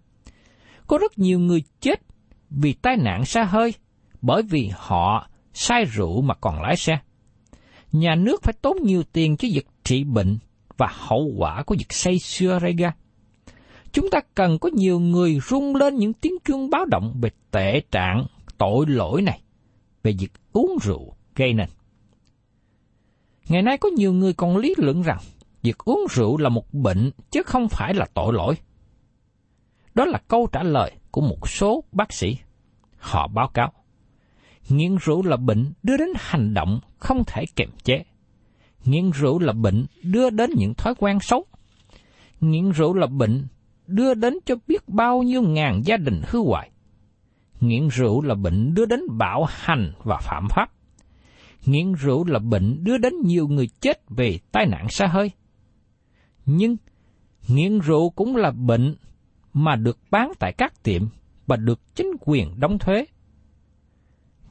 Có 0.88 0.98
rất 0.98 1.20
nhiều 1.20 1.40
người 1.40 1.64
chết 1.82 2.02
vì 2.50 2.74
tai 2.74 2.98
nạn 2.98 3.26
xa 3.26 3.44
hơi, 3.44 3.74
bởi 4.22 4.44
vì 4.44 4.72
họ 4.76 5.30
say 5.54 5.86
rượu 5.86 6.22
mà 6.22 6.36
còn 6.36 6.62
lái 6.62 6.76
xe. 6.76 7.00
Nhà 7.92 8.16
nước 8.16 8.44
phải 8.44 8.54
tốn 8.62 8.78
nhiều 8.84 9.04
tiền 9.14 9.38
cho 9.38 9.48
việc 9.54 9.68
trị 9.84 10.04
bệnh 10.04 10.38
và 10.78 10.88
hậu 10.92 11.32
quả 11.38 11.64
của 11.64 11.76
việc 11.80 11.94
say 11.94 12.20
xưa 12.20 12.60
gây 12.62 12.74
ra. 12.74 12.94
Chúng 13.92 14.10
ta 14.12 14.20
cần 14.36 14.60
có 14.60 14.70
nhiều 14.74 15.00
người 15.00 15.40
rung 15.50 15.76
lên 15.76 15.96
những 15.96 16.14
tiếng 16.14 16.34
chuông 16.46 16.70
báo 16.70 16.86
động 16.86 17.14
về 17.22 17.30
tệ 17.52 17.82
trạng, 17.92 18.26
tội 18.58 18.86
lỗi 18.88 19.22
này, 19.22 19.42
về 20.04 20.14
việc 20.20 20.32
uống 20.54 20.78
rượu 20.82 21.14
gây 21.36 21.54
nên. 21.54 21.70
Ngày 23.50 23.62
nay 23.62 23.78
có 23.78 23.90
nhiều 23.90 24.14
người 24.14 24.34
còn 24.34 24.58
lý 24.58 24.74
luận 24.78 25.02
rằng 25.02 25.18
việc 25.62 25.78
uống 25.78 26.06
rượu 26.10 26.38
là 26.38 26.50
một 26.50 26.74
bệnh 26.74 27.12
chứ 27.32 27.44
không 27.44 27.70
phải 27.70 27.94
là 27.94 28.06
tội 28.14 28.34
lỗi. 28.34 28.56
Đó 29.96 30.06
là 30.06 30.20
câu 30.28 30.48
trả 30.52 30.64
lời 30.64 30.92
của 31.12 31.22
một 31.22 31.50
số 31.50 31.84
bác 31.92 32.14
sĩ. 32.14 32.38
Họ 32.98 33.28
báo 33.28 33.48
cáo, 33.54 33.74
nghiện 34.70 34.96
rượu 34.96 35.24
là 35.24 35.38
bệnh 35.38 35.74
đưa 35.84 35.98
đến 35.98 36.10
hành 36.16 36.54
động 36.54 36.80
không 36.98 37.24
thể 37.28 37.46
kiềm 37.56 37.70
chế. 37.84 38.04
Nghiện 38.86 39.12
rượu 39.12 39.40
là 39.40 39.54
bệnh 39.54 39.86
đưa 40.04 40.30
đến 40.30 40.50
những 40.56 40.74
thói 40.74 40.96
quen 40.96 41.20
xấu. 41.22 41.46
Nghiện 42.42 42.72
rượu 42.72 42.94
là 42.94 43.08
bệnh 43.08 43.48
đưa 43.88 44.14
đến 44.14 44.38
cho 44.46 44.56
biết 44.68 44.90
bao 44.90 45.24
nhiêu 45.24 45.42
ngàn 45.42 45.82
gia 45.86 45.98
đình 45.98 46.22
hư 46.28 46.40
hoại. 46.40 46.72
Nghiện 47.62 47.88
rượu 47.88 48.22
là 48.22 48.36
bệnh 48.36 48.74
đưa 48.74 48.86
đến 48.86 49.02
bạo 49.18 49.46
hành 49.50 49.94
và 50.04 50.18
phạm 50.18 50.48
pháp. 50.50 50.72
Nghiện 51.66 51.94
rượu 51.94 52.26
là 52.26 52.40
bệnh 52.40 52.84
đưa 52.84 52.98
đến 52.98 53.14
nhiều 53.24 53.48
người 53.48 53.70
chết 53.82 54.02
về 54.10 54.40
tai 54.52 54.66
nạn 54.66 54.90
xa 54.90 55.08
hơi. 55.08 55.32
Nhưng 56.46 56.78
nghiện 57.48 57.80
rượu 57.80 58.10
cũng 58.10 58.36
là 58.36 58.52
bệnh 58.52 58.96
mà 59.54 59.76
được 59.76 59.98
bán 60.12 60.32
tại 60.40 60.54
các 60.54 60.84
tiệm 60.84 61.02
và 61.48 61.56
được 61.56 61.96
chính 61.96 62.12
quyền 62.20 62.60
đóng 62.60 62.80
thuế. 62.80 63.06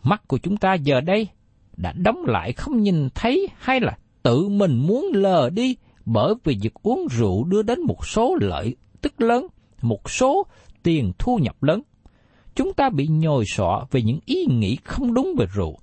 Mắt 0.09 0.29
của 0.29 0.39
chúng 0.39 0.57
ta 0.57 0.75
giờ 0.75 1.01
đây 1.01 1.29
đã 1.77 1.93
đóng 1.93 2.25
lại 2.27 2.53
không 2.53 2.83
nhìn 2.83 3.09
thấy 3.15 3.49
hay 3.59 3.81
là 3.81 3.99
tự 4.23 4.49
mình 4.49 4.77
muốn 4.87 5.07
lờ 5.15 5.51
đi 5.51 5.77
bởi 6.05 6.35
vì 6.45 6.59
việc 6.63 6.75
uống 6.83 7.07
rượu 7.11 7.45
đưa 7.45 7.63
đến 7.63 7.81
một 7.81 8.07
số 8.07 8.37
lợi 8.41 8.77
tức 9.01 9.21
lớn, 9.21 9.47
một 9.83 10.11
số 10.11 10.47
tiền 10.83 11.13
thu 11.19 11.39
nhập 11.43 11.63
lớn. 11.63 11.83
Chúng 12.55 12.75
ta 12.75 12.91
bị 12.91 13.07
nhồi 13.07 13.45
sọ 13.47 13.87
về 13.91 14.03
những 14.03 14.19
ý 14.27 14.47
nghĩ 14.49 14.77
không 14.85 15.15
đúng 15.15 15.35
về 15.39 15.47
rượu. 15.55 15.79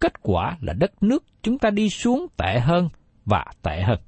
Kết 0.00 0.12
quả 0.22 0.56
là 0.60 0.72
đất 0.72 1.02
nước 1.02 1.24
chúng 1.42 1.58
ta 1.58 1.70
đi 1.70 1.90
xuống 1.90 2.26
tệ 2.36 2.60
hơn 2.60 2.88
và 3.24 3.44
tệ 3.62 3.82
hơn. 3.82 3.98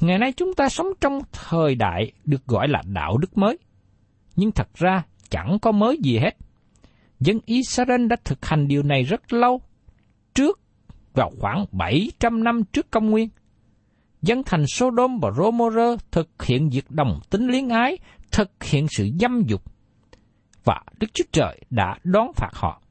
Ngày 0.00 0.18
nay 0.18 0.32
chúng 0.32 0.54
ta 0.54 0.68
sống 0.68 0.86
trong 1.00 1.20
thời 1.32 1.74
đại 1.74 2.12
được 2.24 2.46
gọi 2.46 2.68
là 2.68 2.82
đạo 2.86 3.16
đức 3.18 3.38
mới. 3.38 3.58
Nhưng 4.36 4.52
thật 4.52 4.68
ra 4.74 5.02
chẳng 5.30 5.58
có 5.62 5.72
mới 5.72 5.98
gì 6.02 6.18
hết. 6.18 6.36
Dân 7.20 7.40
Israel 7.46 8.06
đã 8.06 8.16
thực 8.24 8.44
hành 8.44 8.68
điều 8.68 8.82
này 8.82 9.02
rất 9.02 9.32
lâu, 9.32 9.60
trước 10.34 10.60
vào 11.14 11.30
khoảng 11.40 11.64
700 11.72 12.44
năm 12.44 12.64
trước 12.72 12.90
công 12.90 13.10
nguyên. 13.10 13.28
Dân 14.22 14.42
thành 14.46 14.66
Sodom 14.66 15.18
và 15.18 15.30
Gomorrah 15.36 16.12
thực 16.12 16.42
hiện 16.42 16.68
việc 16.68 16.90
đồng 16.90 17.20
tính 17.30 17.46
liên 17.46 17.68
ái, 17.68 17.98
thực 18.30 18.64
hiện 18.64 18.86
sự 18.90 19.08
dâm 19.20 19.42
dục, 19.46 19.62
và 20.64 20.80
Đức 20.98 21.06
Chúa 21.14 21.24
Trời 21.32 21.60
đã 21.70 21.98
đón 22.04 22.32
phạt 22.36 22.50
họ. 22.52 22.82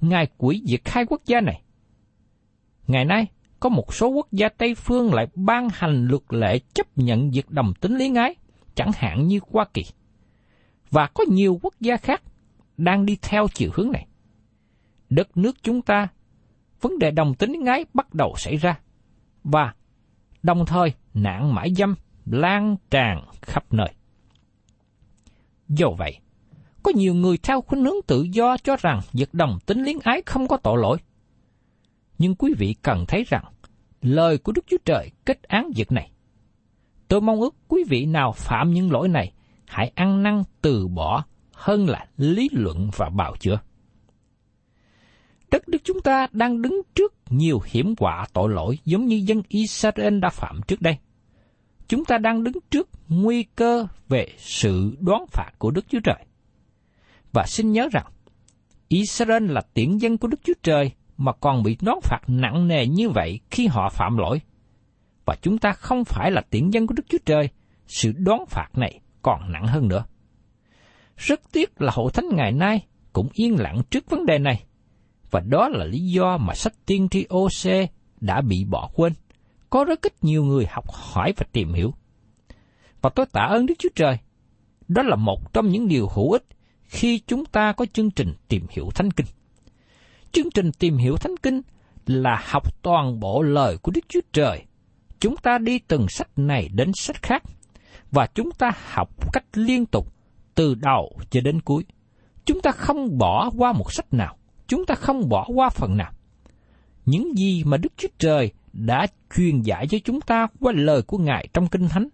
Ngài 0.00 0.26
quỷ 0.38 0.62
diệt 0.66 0.80
hai 0.84 1.04
quốc 1.06 1.20
gia 1.26 1.40
này. 1.40 1.62
Ngày 2.86 3.04
nay, 3.04 3.26
có 3.60 3.68
một 3.68 3.94
số 3.94 4.08
quốc 4.08 4.26
gia 4.32 4.48
Tây 4.48 4.74
phương 4.74 5.14
lại 5.14 5.26
ban 5.34 5.68
hành 5.72 6.06
luật 6.06 6.22
lệ 6.28 6.58
chấp 6.74 6.98
nhận 6.98 7.30
việc 7.30 7.50
đồng 7.50 7.72
tính 7.80 7.96
liên 7.96 8.14
ái, 8.14 8.34
chẳng 8.74 8.90
hạn 8.94 9.26
như 9.26 9.38
Hoa 9.50 9.64
Kỳ. 9.74 9.82
Và 10.90 11.08
có 11.14 11.24
nhiều 11.28 11.58
quốc 11.62 11.74
gia 11.80 11.96
khác 11.96 12.22
đang 12.76 13.06
đi 13.06 13.16
theo 13.22 13.46
chiều 13.54 13.70
hướng 13.74 13.92
này. 13.92 14.06
Đất 15.10 15.36
nước 15.36 15.56
chúng 15.62 15.82
ta, 15.82 16.08
vấn 16.80 16.98
đề 16.98 17.10
đồng 17.10 17.34
tính 17.34 17.52
ngái 17.52 17.76
ái 17.76 17.84
bắt 17.94 18.14
đầu 18.14 18.34
xảy 18.36 18.56
ra, 18.56 18.80
và 19.44 19.74
đồng 20.42 20.66
thời 20.66 20.92
nạn 21.14 21.54
mãi 21.54 21.74
dâm 21.74 21.94
lan 22.26 22.76
tràn 22.90 23.24
khắp 23.42 23.72
nơi. 23.72 23.88
Do 25.68 25.86
vậy, 25.98 26.18
có 26.82 26.92
nhiều 26.94 27.14
người 27.14 27.38
theo 27.38 27.60
khuynh 27.60 27.84
hướng 27.84 28.02
tự 28.06 28.22
do 28.22 28.56
cho 28.56 28.76
rằng 28.76 29.00
việc 29.12 29.34
đồng 29.34 29.58
tính 29.66 29.82
liên 29.82 29.98
ái 30.00 30.22
không 30.26 30.48
có 30.48 30.56
tội 30.56 30.78
lỗi. 30.78 30.98
Nhưng 32.18 32.34
quý 32.34 32.54
vị 32.58 32.74
cần 32.82 33.04
thấy 33.08 33.24
rằng, 33.24 33.44
lời 34.02 34.38
của 34.38 34.52
Đức 34.52 34.64
Chúa 34.66 34.76
Trời 34.84 35.10
kết 35.24 35.42
án 35.42 35.70
việc 35.76 35.92
này. 35.92 36.10
Tôi 37.08 37.20
mong 37.20 37.40
ước 37.40 37.54
quý 37.68 37.84
vị 37.88 38.06
nào 38.06 38.32
phạm 38.32 38.72
những 38.72 38.92
lỗi 38.92 39.08
này, 39.08 39.32
hãy 39.66 39.92
ăn 39.94 40.22
năn 40.22 40.42
từ 40.60 40.88
bỏ 40.88 41.24
hơn 41.62 41.88
là 41.88 42.06
lý 42.16 42.48
luận 42.52 42.90
và 42.96 43.10
bào 43.10 43.36
chữa. 43.40 43.60
Đất 45.50 45.68
nước 45.68 45.78
chúng 45.84 46.00
ta 46.00 46.26
đang 46.32 46.62
đứng 46.62 46.82
trước 46.94 47.14
nhiều 47.30 47.60
hiểm 47.64 47.94
họa 47.98 48.26
tội 48.32 48.50
lỗi 48.50 48.78
giống 48.84 49.06
như 49.06 49.22
dân 49.26 49.42
Israel 49.48 50.18
đã 50.18 50.28
phạm 50.28 50.60
trước 50.68 50.82
đây. 50.82 50.98
Chúng 51.88 52.04
ta 52.04 52.18
đang 52.18 52.44
đứng 52.44 52.54
trước 52.70 52.88
nguy 53.08 53.42
cơ 53.42 53.86
về 54.08 54.28
sự 54.38 54.96
đoán 55.00 55.24
phạt 55.32 55.50
của 55.58 55.70
Đức 55.70 55.84
Chúa 55.88 56.00
Trời. 56.04 56.24
Và 57.32 57.44
xin 57.46 57.72
nhớ 57.72 57.88
rằng, 57.92 58.06
Israel 58.88 59.50
là 59.50 59.60
tiện 59.74 60.00
dân 60.00 60.18
của 60.18 60.28
Đức 60.28 60.40
Chúa 60.44 60.54
Trời 60.62 60.90
mà 61.16 61.32
còn 61.32 61.62
bị 61.62 61.76
đoán 61.82 62.00
phạt 62.02 62.20
nặng 62.26 62.68
nề 62.68 62.86
như 62.86 63.10
vậy 63.10 63.40
khi 63.50 63.66
họ 63.66 63.88
phạm 63.88 64.16
lỗi. 64.16 64.40
Và 65.24 65.36
chúng 65.42 65.58
ta 65.58 65.72
không 65.72 66.04
phải 66.04 66.30
là 66.30 66.42
tiện 66.50 66.72
dân 66.72 66.86
của 66.86 66.94
Đức 66.94 67.04
Chúa 67.08 67.18
Trời, 67.24 67.48
sự 67.86 68.12
đoán 68.12 68.46
phạt 68.46 68.68
này 68.74 69.00
còn 69.22 69.52
nặng 69.52 69.66
hơn 69.66 69.88
nữa. 69.88 70.04
Rất 71.16 71.40
tiếc 71.52 71.82
là 71.82 71.92
hội 71.94 72.12
thánh 72.12 72.28
ngày 72.32 72.52
nay 72.52 72.86
cũng 73.12 73.28
yên 73.32 73.60
lặng 73.60 73.82
trước 73.90 74.10
vấn 74.10 74.26
đề 74.26 74.38
này, 74.38 74.64
Và 75.30 75.40
đó 75.40 75.68
là 75.68 75.84
lý 75.84 75.98
do 75.98 76.38
mà 76.38 76.54
sách 76.54 76.72
tiên 76.86 77.08
tri 77.08 77.26
OC 77.34 77.90
đã 78.20 78.40
bị 78.40 78.64
bỏ 78.64 78.90
quên. 78.94 79.12
Có 79.70 79.84
rất 79.84 80.02
ít 80.02 80.12
nhiều 80.22 80.44
người 80.44 80.66
học 80.70 80.84
hỏi 80.90 81.32
và 81.36 81.46
tìm 81.52 81.72
hiểu. 81.72 81.94
Và 83.02 83.10
tôi 83.10 83.26
tạ 83.32 83.40
ơn 83.40 83.66
Đức 83.66 83.74
Chúa 83.78 83.88
Trời. 83.94 84.18
Đó 84.88 85.02
là 85.02 85.16
một 85.16 85.52
trong 85.52 85.68
những 85.68 85.88
điều 85.88 86.08
hữu 86.14 86.32
ích 86.32 86.44
khi 86.84 87.20
chúng 87.26 87.44
ta 87.44 87.72
có 87.72 87.86
chương 87.92 88.10
trình 88.10 88.34
tìm 88.48 88.66
hiểu 88.70 88.88
Thánh 88.94 89.10
Kinh. 89.10 89.26
Chương 90.32 90.50
trình 90.50 90.72
tìm 90.72 90.96
hiểu 90.96 91.16
Thánh 91.16 91.36
Kinh 91.42 91.62
là 92.06 92.42
học 92.44 92.82
toàn 92.82 93.20
bộ 93.20 93.42
lời 93.42 93.76
của 93.82 93.92
Đức 93.94 94.04
Chúa 94.08 94.20
Trời. 94.32 94.62
Chúng 95.20 95.36
ta 95.36 95.58
đi 95.58 95.78
từng 95.78 96.06
sách 96.08 96.28
này 96.36 96.68
đến 96.72 96.90
sách 96.94 97.22
khác, 97.22 97.42
và 98.10 98.26
chúng 98.34 98.50
ta 98.50 98.70
học 98.90 99.32
cách 99.32 99.44
liên 99.54 99.86
tục 99.86 100.12
từ 100.54 100.74
đầu 100.74 101.18
cho 101.30 101.40
đến 101.40 101.60
cuối. 101.60 101.84
Chúng 102.44 102.60
ta 102.60 102.70
không 102.70 103.18
bỏ 103.18 103.50
qua 103.56 103.72
một 103.72 103.92
sách 103.92 104.14
nào, 104.14 104.36
chúng 104.66 104.86
ta 104.86 104.94
không 104.94 105.28
bỏ 105.28 105.48
qua 105.54 105.68
phần 105.68 105.96
nào. 105.96 106.12
Những 107.04 107.36
gì 107.36 107.64
mà 107.64 107.76
Đức 107.76 107.92
Chúa 107.96 108.08
Trời 108.18 108.52
đã 108.72 109.06
truyền 109.36 109.60
dạy 109.60 109.86
cho 109.86 109.98
chúng 110.04 110.20
ta 110.20 110.46
qua 110.60 110.72
lời 110.76 111.02
của 111.02 111.18
Ngài 111.18 111.48
trong 111.52 111.68
Kinh 111.68 111.88
Thánh, 111.88 112.08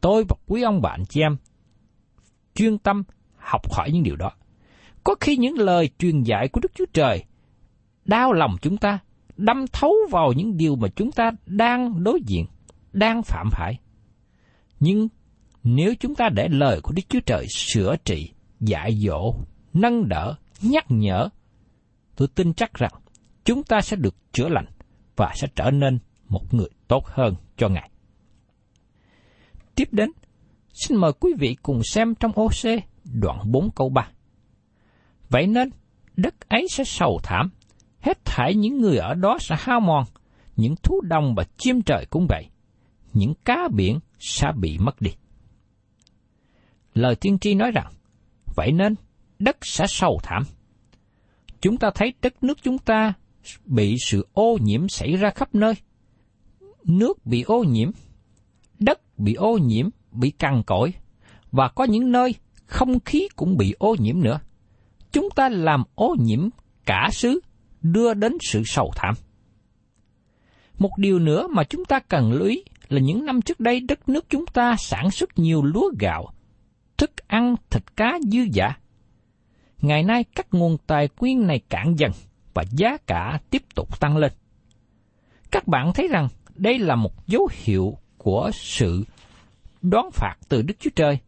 tôi 0.00 0.24
và 0.28 0.36
quý 0.46 0.62
ông 0.62 0.82
bạn 0.82 1.04
chị 1.08 1.20
em 1.20 1.36
chuyên 2.54 2.78
tâm 2.78 3.02
học 3.36 3.72
hỏi 3.72 3.90
những 3.92 4.02
điều 4.02 4.16
đó. 4.16 4.30
Có 5.04 5.14
khi 5.20 5.36
những 5.36 5.58
lời 5.58 5.90
truyền 5.98 6.22
dạy 6.22 6.48
của 6.48 6.60
Đức 6.60 6.72
Chúa 6.74 6.84
Trời 6.92 7.24
đau 8.04 8.32
lòng 8.32 8.56
chúng 8.62 8.76
ta, 8.76 8.98
đâm 9.36 9.64
thấu 9.72 9.94
vào 10.10 10.32
những 10.32 10.56
điều 10.56 10.76
mà 10.76 10.88
chúng 10.88 11.12
ta 11.12 11.30
đang 11.46 12.04
đối 12.04 12.20
diện, 12.26 12.46
đang 12.92 13.22
phạm 13.22 13.48
phải. 13.52 13.78
Nhưng 14.80 15.08
nếu 15.64 15.94
chúng 16.00 16.14
ta 16.14 16.28
để 16.28 16.48
lời 16.48 16.80
của 16.82 16.92
Đức 16.92 17.02
Chúa 17.08 17.20
Trời 17.26 17.46
sửa 17.48 17.96
trị, 18.04 18.32
dạy 18.60 18.96
dỗ, 18.96 19.34
nâng 19.72 20.08
đỡ, 20.08 20.34
nhắc 20.62 20.84
nhở, 20.88 21.28
tôi 22.16 22.28
tin 22.34 22.54
chắc 22.54 22.74
rằng 22.74 22.92
chúng 23.44 23.62
ta 23.62 23.80
sẽ 23.80 23.96
được 23.96 24.14
chữa 24.32 24.48
lành 24.48 24.66
và 25.16 25.32
sẽ 25.34 25.48
trở 25.56 25.70
nên 25.70 25.98
một 26.28 26.54
người 26.54 26.68
tốt 26.88 27.06
hơn 27.06 27.34
cho 27.56 27.68
Ngài. 27.68 27.90
Tiếp 29.74 29.88
đến, 29.92 30.10
xin 30.72 30.98
mời 30.98 31.12
quý 31.20 31.32
vị 31.38 31.56
cùng 31.62 31.82
xem 31.84 32.14
trong 32.14 32.32
OC 32.40 32.82
đoạn 33.04 33.38
4 33.44 33.70
câu 33.70 33.88
3. 33.88 34.08
Vậy 35.28 35.46
nên, 35.46 35.70
đất 36.16 36.48
ấy 36.48 36.66
sẽ 36.70 36.84
sầu 36.84 37.20
thảm, 37.22 37.50
hết 38.00 38.24
thảy 38.24 38.54
những 38.54 38.80
người 38.80 38.96
ở 38.96 39.14
đó 39.14 39.38
sẽ 39.40 39.56
hao 39.58 39.80
mòn, 39.80 40.04
những 40.56 40.74
thú 40.82 41.00
đồng 41.00 41.34
và 41.34 41.44
chim 41.56 41.82
trời 41.82 42.06
cũng 42.10 42.26
vậy, 42.28 42.48
những 43.12 43.34
cá 43.44 43.68
biển 43.76 43.98
sẽ 44.18 44.46
bị 44.56 44.78
mất 44.78 45.00
đi. 45.00 45.10
Lời 46.94 47.16
tiên 47.16 47.38
tri 47.38 47.54
nói 47.54 47.70
rằng, 47.70 47.92
vậy 48.56 48.72
nên 48.72 48.94
đất 49.38 49.56
sẽ 49.62 49.86
sầu 49.88 50.20
thảm. 50.22 50.42
Chúng 51.60 51.76
ta 51.76 51.90
thấy 51.94 52.14
đất 52.22 52.44
nước 52.44 52.58
chúng 52.62 52.78
ta 52.78 53.12
bị 53.64 53.96
sự 54.06 54.26
ô 54.32 54.58
nhiễm 54.60 54.88
xảy 54.88 55.16
ra 55.16 55.30
khắp 55.30 55.54
nơi. 55.54 55.74
Nước 56.84 57.26
bị 57.26 57.42
ô 57.42 57.64
nhiễm, 57.64 57.90
đất 58.78 59.18
bị 59.18 59.34
ô 59.34 59.58
nhiễm, 59.58 59.88
bị 60.12 60.30
cằn 60.30 60.62
cỗi, 60.66 60.92
và 61.52 61.68
có 61.68 61.84
những 61.84 62.12
nơi 62.12 62.34
không 62.66 63.00
khí 63.00 63.28
cũng 63.36 63.56
bị 63.56 63.74
ô 63.78 63.96
nhiễm 63.98 64.20
nữa. 64.20 64.40
Chúng 65.12 65.28
ta 65.36 65.48
làm 65.48 65.82
ô 65.94 66.16
nhiễm 66.18 66.48
cả 66.86 67.08
xứ, 67.12 67.40
đưa 67.82 68.14
đến 68.14 68.32
sự 68.40 68.62
sầu 68.66 68.92
thảm. 68.96 69.14
Một 70.78 70.90
điều 70.98 71.18
nữa 71.18 71.46
mà 71.50 71.64
chúng 71.64 71.84
ta 71.84 72.00
cần 72.00 72.32
lưu 72.32 72.48
ý 72.48 72.64
là 72.88 73.00
những 73.00 73.24
năm 73.24 73.42
trước 73.42 73.60
đây 73.60 73.80
đất 73.80 74.08
nước 74.08 74.26
chúng 74.28 74.46
ta 74.46 74.76
sản 74.78 75.10
xuất 75.10 75.38
nhiều 75.38 75.62
lúa 75.62 75.90
gạo, 75.98 76.28
thức 77.00 77.10
ăn 77.26 77.56
thịt 77.70 77.96
cá 77.96 78.18
dư 78.22 78.40
giả. 78.52 78.76
Ngày 79.82 80.02
nay 80.02 80.24
các 80.34 80.46
nguồn 80.50 80.78
tài 80.86 81.08
nguyên 81.20 81.46
này 81.46 81.60
cạn 81.68 81.94
dần 81.98 82.12
và 82.54 82.64
giá 82.70 82.96
cả 83.06 83.40
tiếp 83.50 83.62
tục 83.74 84.00
tăng 84.00 84.16
lên. 84.16 84.32
Các 85.50 85.68
bạn 85.68 85.92
thấy 85.94 86.08
rằng 86.08 86.28
đây 86.54 86.78
là 86.78 86.94
một 86.94 87.26
dấu 87.26 87.48
hiệu 87.52 87.98
của 88.18 88.50
sự 88.54 89.04
đoán 89.82 90.10
phạt 90.12 90.36
từ 90.48 90.62
Đức 90.62 90.74
Chúa 90.78 90.90
Trời. 90.96 91.18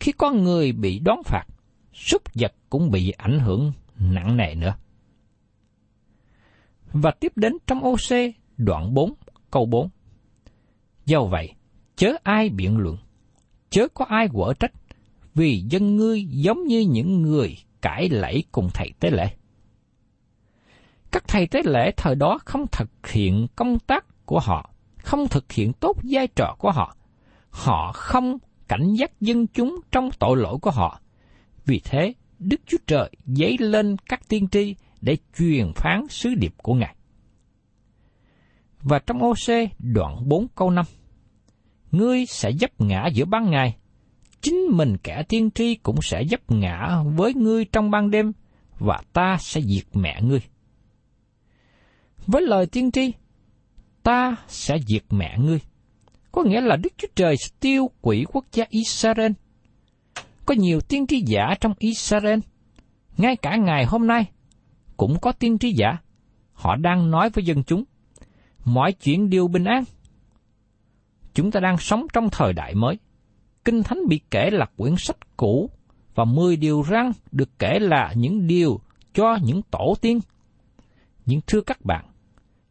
Khi 0.00 0.12
con 0.12 0.42
người 0.44 0.72
bị 0.72 0.98
đoán 0.98 1.22
phạt, 1.24 1.44
súc 1.92 2.22
vật 2.34 2.54
cũng 2.70 2.90
bị 2.90 3.10
ảnh 3.10 3.38
hưởng 3.38 3.72
nặng 3.98 4.36
nề 4.36 4.54
nữa. 4.54 4.74
Và 6.92 7.10
tiếp 7.10 7.32
đến 7.36 7.52
trong 7.66 7.80
OC 7.84 8.34
đoạn 8.56 8.94
4 8.94 9.14
câu 9.50 9.66
4. 9.66 9.88
Do 11.06 11.22
vậy, 11.22 11.54
chớ 11.96 12.12
ai 12.22 12.48
biện 12.48 12.78
luận, 12.78 12.96
chớ 13.70 13.88
có 13.94 14.04
ai 14.04 14.28
quở 14.32 14.54
trách, 14.60 14.72
vì 15.34 15.64
dân 15.68 15.96
ngươi 15.96 16.24
giống 16.24 16.64
như 16.64 16.80
những 16.80 17.22
người 17.22 17.56
cãi 17.82 18.08
lẫy 18.08 18.44
cùng 18.52 18.68
thầy 18.74 18.92
tế 19.00 19.10
lễ. 19.10 19.28
Các 21.12 21.24
thầy 21.28 21.46
tế 21.46 21.62
lễ 21.64 21.92
thời 21.96 22.14
đó 22.14 22.38
không 22.44 22.66
thực 22.72 23.06
hiện 23.06 23.46
công 23.56 23.78
tác 23.78 24.26
của 24.26 24.40
họ, 24.40 24.70
không 24.98 25.28
thực 25.28 25.52
hiện 25.52 25.72
tốt 25.72 25.96
vai 26.02 26.26
trò 26.26 26.56
của 26.58 26.70
họ. 26.70 26.96
Họ 27.50 27.92
không 27.92 28.38
cảnh 28.68 28.94
giác 28.94 29.20
dân 29.20 29.46
chúng 29.46 29.80
trong 29.92 30.10
tội 30.18 30.36
lỗi 30.36 30.58
của 30.62 30.70
họ. 30.70 31.00
Vì 31.64 31.80
thế, 31.84 32.12
Đức 32.38 32.60
Chúa 32.66 32.78
Trời 32.86 33.10
dấy 33.24 33.56
lên 33.58 33.96
các 34.08 34.28
tiên 34.28 34.48
tri 34.48 34.74
để 35.00 35.16
truyền 35.38 35.72
phán 35.76 36.08
sứ 36.08 36.34
điệp 36.34 36.54
của 36.62 36.74
Ngài. 36.74 36.94
Và 38.82 38.98
trong 38.98 39.22
OC 39.22 39.70
đoạn 39.78 40.28
4 40.28 40.46
câu 40.54 40.70
5, 40.70 40.84
Ngươi 41.92 42.26
sẽ 42.26 42.52
dấp 42.52 42.80
ngã 42.80 43.06
giữa 43.06 43.24
ban 43.24 43.50
ngày, 43.50 43.76
chính 44.42 44.66
mình 44.70 44.96
kẻ 45.02 45.22
tiên 45.28 45.50
tri 45.50 45.74
cũng 45.74 46.02
sẽ 46.02 46.24
dấp 46.30 46.50
ngã 46.50 47.02
với 47.16 47.34
ngươi 47.34 47.64
trong 47.64 47.90
ban 47.90 48.10
đêm, 48.10 48.32
và 48.78 49.00
ta 49.12 49.36
sẽ 49.40 49.60
diệt 49.60 49.86
mẹ 49.94 50.20
ngươi. 50.22 50.40
Với 52.26 52.42
lời 52.42 52.66
tiên 52.66 52.90
tri, 52.90 53.12
ta 54.02 54.36
sẽ 54.48 54.78
diệt 54.86 55.04
mẹ 55.10 55.36
ngươi. 55.38 55.58
Có 56.32 56.42
nghĩa 56.42 56.60
là 56.60 56.76
Đức 56.76 56.92
Chúa 56.96 57.08
Trời 57.14 57.36
sẽ 57.36 57.48
tiêu 57.60 57.90
quỷ 58.00 58.24
quốc 58.32 58.44
gia 58.52 58.64
Israel. 58.68 59.32
Có 60.46 60.54
nhiều 60.54 60.80
tiên 60.80 61.06
tri 61.06 61.22
giả 61.26 61.54
trong 61.60 61.72
Israel. 61.78 62.38
Ngay 63.18 63.36
cả 63.36 63.56
ngày 63.56 63.84
hôm 63.84 64.06
nay, 64.06 64.24
cũng 64.96 65.16
có 65.20 65.32
tiên 65.32 65.58
tri 65.58 65.72
giả. 65.72 65.96
Họ 66.52 66.76
đang 66.76 67.10
nói 67.10 67.30
với 67.30 67.44
dân 67.44 67.62
chúng, 67.64 67.84
mọi 68.64 68.92
chuyện 68.92 69.30
đều 69.30 69.48
bình 69.48 69.64
an. 69.64 69.84
Chúng 71.34 71.50
ta 71.50 71.60
đang 71.60 71.78
sống 71.78 72.06
trong 72.12 72.30
thời 72.30 72.52
đại 72.52 72.74
mới. 72.74 72.98
Kinh 73.64 73.82
Thánh 73.82 74.08
bị 74.08 74.20
kể 74.30 74.50
là 74.50 74.66
quyển 74.76 74.96
sách 74.98 75.36
cũ 75.36 75.70
và 76.14 76.24
mười 76.24 76.56
điều 76.56 76.84
răn 76.90 77.12
được 77.32 77.58
kể 77.58 77.78
là 77.78 78.12
những 78.16 78.46
điều 78.46 78.80
cho 79.14 79.38
những 79.42 79.62
tổ 79.62 79.94
tiên. 80.00 80.20
Nhưng 81.26 81.40
thưa 81.46 81.60
các 81.60 81.84
bạn, 81.84 82.04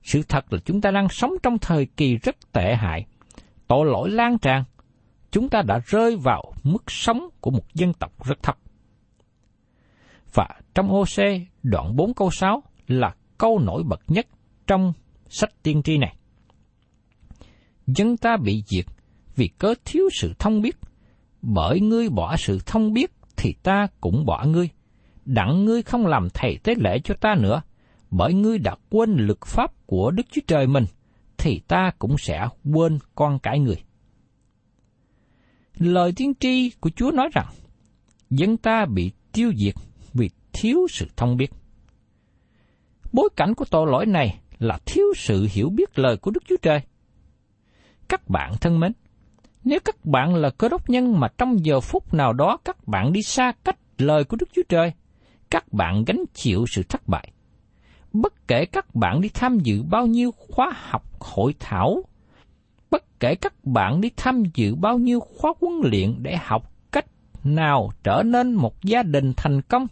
sự 0.03 0.21
thật 0.23 0.53
là 0.53 0.59
chúng 0.65 0.81
ta 0.81 0.91
đang 0.91 1.09
sống 1.09 1.33
trong 1.43 1.57
thời 1.57 1.85
kỳ 1.85 2.17
rất 2.17 2.51
tệ 2.51 2.75
hại. 2.75 3.05
Tội 3.67 3.85
lỗi 3.85 4.09
lan 4.09 4.37
tràn. 4.37 4.63
Chúng 5.31 5.49
ta 5.49 5.61
đã 5.61 5.79
rơi 5.85 6.15
vào 6.15 6.53
mức 6.63 6.91
sống 6.91 7.29
của 7.41 7.51
một 7.51 7.73
dân 7.73 7.93
tộc 7.93 8.25
rất 8.25 8.43
thấp. 8.43 8.57
Và 10.33 10.47
trong 10.73 10.91
OC 10.91 11.25
đoạn 11.63 11.95
4 11.95 12.13
câu 12.13 12.31
6 12.31 12.63
là 12.87 13.15
câu 13.37 13.59
nổi 13.59 13.83
bật 13.83 14.01
nhất 14.07 14.27
trong 14.67 14.93
sách 15.29 15.63
tiên 15.63 15.83
tri 15.83 15.97
này. 15.97 16.15
Dân 17.87 18.17
ta 18.17 18.37
bị 18.37 18.63
diệt 18.67 18.85
vì 19.35 19.47
cớ 19.47 19.73
thiếu 19.85 20.09
sự 20.13 20.33
thông 20.39 20.61
biết. 20.61 20.77
Bởi 21.41 21.79
ngươi 21.79 22.09
bỏ 22.09 22.37
sự 22.37 22.59
thông 22.65 22.93
biết 22.93 23.11
thì 23.37 23.53
ta 23.63 23.87
cũng 24.01 24.25
bỏ 24.25 24.45
ngươi. 24.45 24.69
Đặng 25.25 25.65
ngươi 25.65 25.81
không 25.81 26.07
làm 26.07 26.27
thầy 26.33 26.57
tế 26.63 26.75
lễ 26.77 26.99
cho 27.03 27.13
ta 27.21 27.35
nữa, 27.35 27.61
bởi 28.11 28.33
ngươi 28.33 28.57
đã 28.57 28.75
quên 28.89 29.15
lực 29.15 29.45
pháp 29.45 29.71
của 29.85 30.11
Đức 30.11 30.23
Chúa 30.31 30.41
Trời 30.47 30.67
mình, 30.67 30.85
thì 31.37 31.61
ta 31.67 31.91
cũng 31.99 32.17
sẽ 32.17 32.47
quên 32.73 32.99
con 33.15 33.39
cái 33.39 33.59
người. 33.59 33.83
Lời 35.77 36.13
tiên 36.15 36.33
tri 36.39 36.69
của 36.69 36.89
Chúa 36.95 37.11
nói 37.11 37.29
rằng, 37.33 37.47
dân 38.29 38.57
ta 38.57 38.85
bị 38.85 39.11
tiêu 39.31 39.51
diệt 39.57 39.75
vì 40.13 40.29
thiếu 40.53 40.87
sự 40.89 41.07
thông 41.17 41.37
biết. 41.37 41.51
Bối 43.11 43.29
cảnh 43.35 43.53
của 43.53 43.65
tội 43.65 43.87
lỗi 43.91 44.05
này 44.05 44.39
là 44.59 44.79
thiếu 44.85 45.05
sự 45.15 45.47
hiểu 45.51 45.69
biết 45.69 45.99
lời 45.99 46.17
của 46.17 46.31
Đức 46.31 46.43
Chúa 46.47 46.57
Trời. 46.61 46.81
Các 48.09 48.29
bạn 48.29 48.53
thân 48.61 48.79
mến, 48.79 48.91
nếu 49.63 49.79
các 49.85 50.05
bạn 50.05 50.35
là 50.35 50.49
cơ 50.49 50.69
đốc 50.69 50.89
nhân 50.89 51.19
mà 51.19 51.27
trong 51.37 51.65
giờ 51.65 51.79
phút 51.79 52.13
nào 52.13 52.33
đó 52.33 52.57
các 52.65 52.87
bạn 52.87 53.13
đi 53.13 53.21
xa 53.21 53.51
cách 53.63 53.77
lời 53.97 54.23
của 54.23 54.37
Đức 54.39 54.49
Chúa 54.53 54.61
Trời, 54.69 54.93
các 55.49 55.73
bạn 55.73 56.03
gánh 56.05 56.23
chịu 56.33 56.65
sự 56.67 56.83
thất 56.83 57.07
bại. 57.07 57.31
Bất 58.13 58.47
kể 58.47 58.65
các 58.65 58.95
bạn 58.95 59.21
đi 59.21 59.29
tham 59.29 59.59
dự 59.59 59.83
bao 59.83 60.07
nhiêu 60.07 60.31
khóa 60.31 60.73
học 60.75 61.03
hội 61.19 61.55
thảo, 61.59 62.03
bất 62.91 63.19
kể 63.19 63.35
các 63.35 63.65
bạn 63.65 64.01
đi 64.01 64.09
tham 64.17 64.43
dự 64.53 64.75
bao 64.75 64.97
nhiêu 64.97 65.19
khóa 65.19 65.53
huấn 65.61 65.73
luyện 65.91 66.15
để 66.23 66.37
học 66.37 66.71
cách 66.91 67.05
nào 67.43 67.91
trở 68.03 68.23
nên 68.25 68.53
một 68.53 68.83
gia 68.83 69.03
đình 69.03 69.33
thành 69.37 69.61
công, 69.61 69.87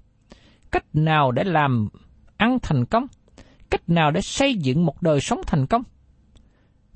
cách 0.71 0.85
nào 0.93 1.31
để 1.31 1.43
làm 1.43 1.89
ăn 2.37 2.57
thành 2.61 2.85
công, 2.85 3.07
cách 3.69 3.89
nào 3.89 4.11
để 4.11 4.21
xây 4.21 4.55
dựng 4.55 4.85
một 4.85 5.01
đời 5.01 5.21
sống 5.21 5.41
thành 5.47 5.65
công. 5.65 5.83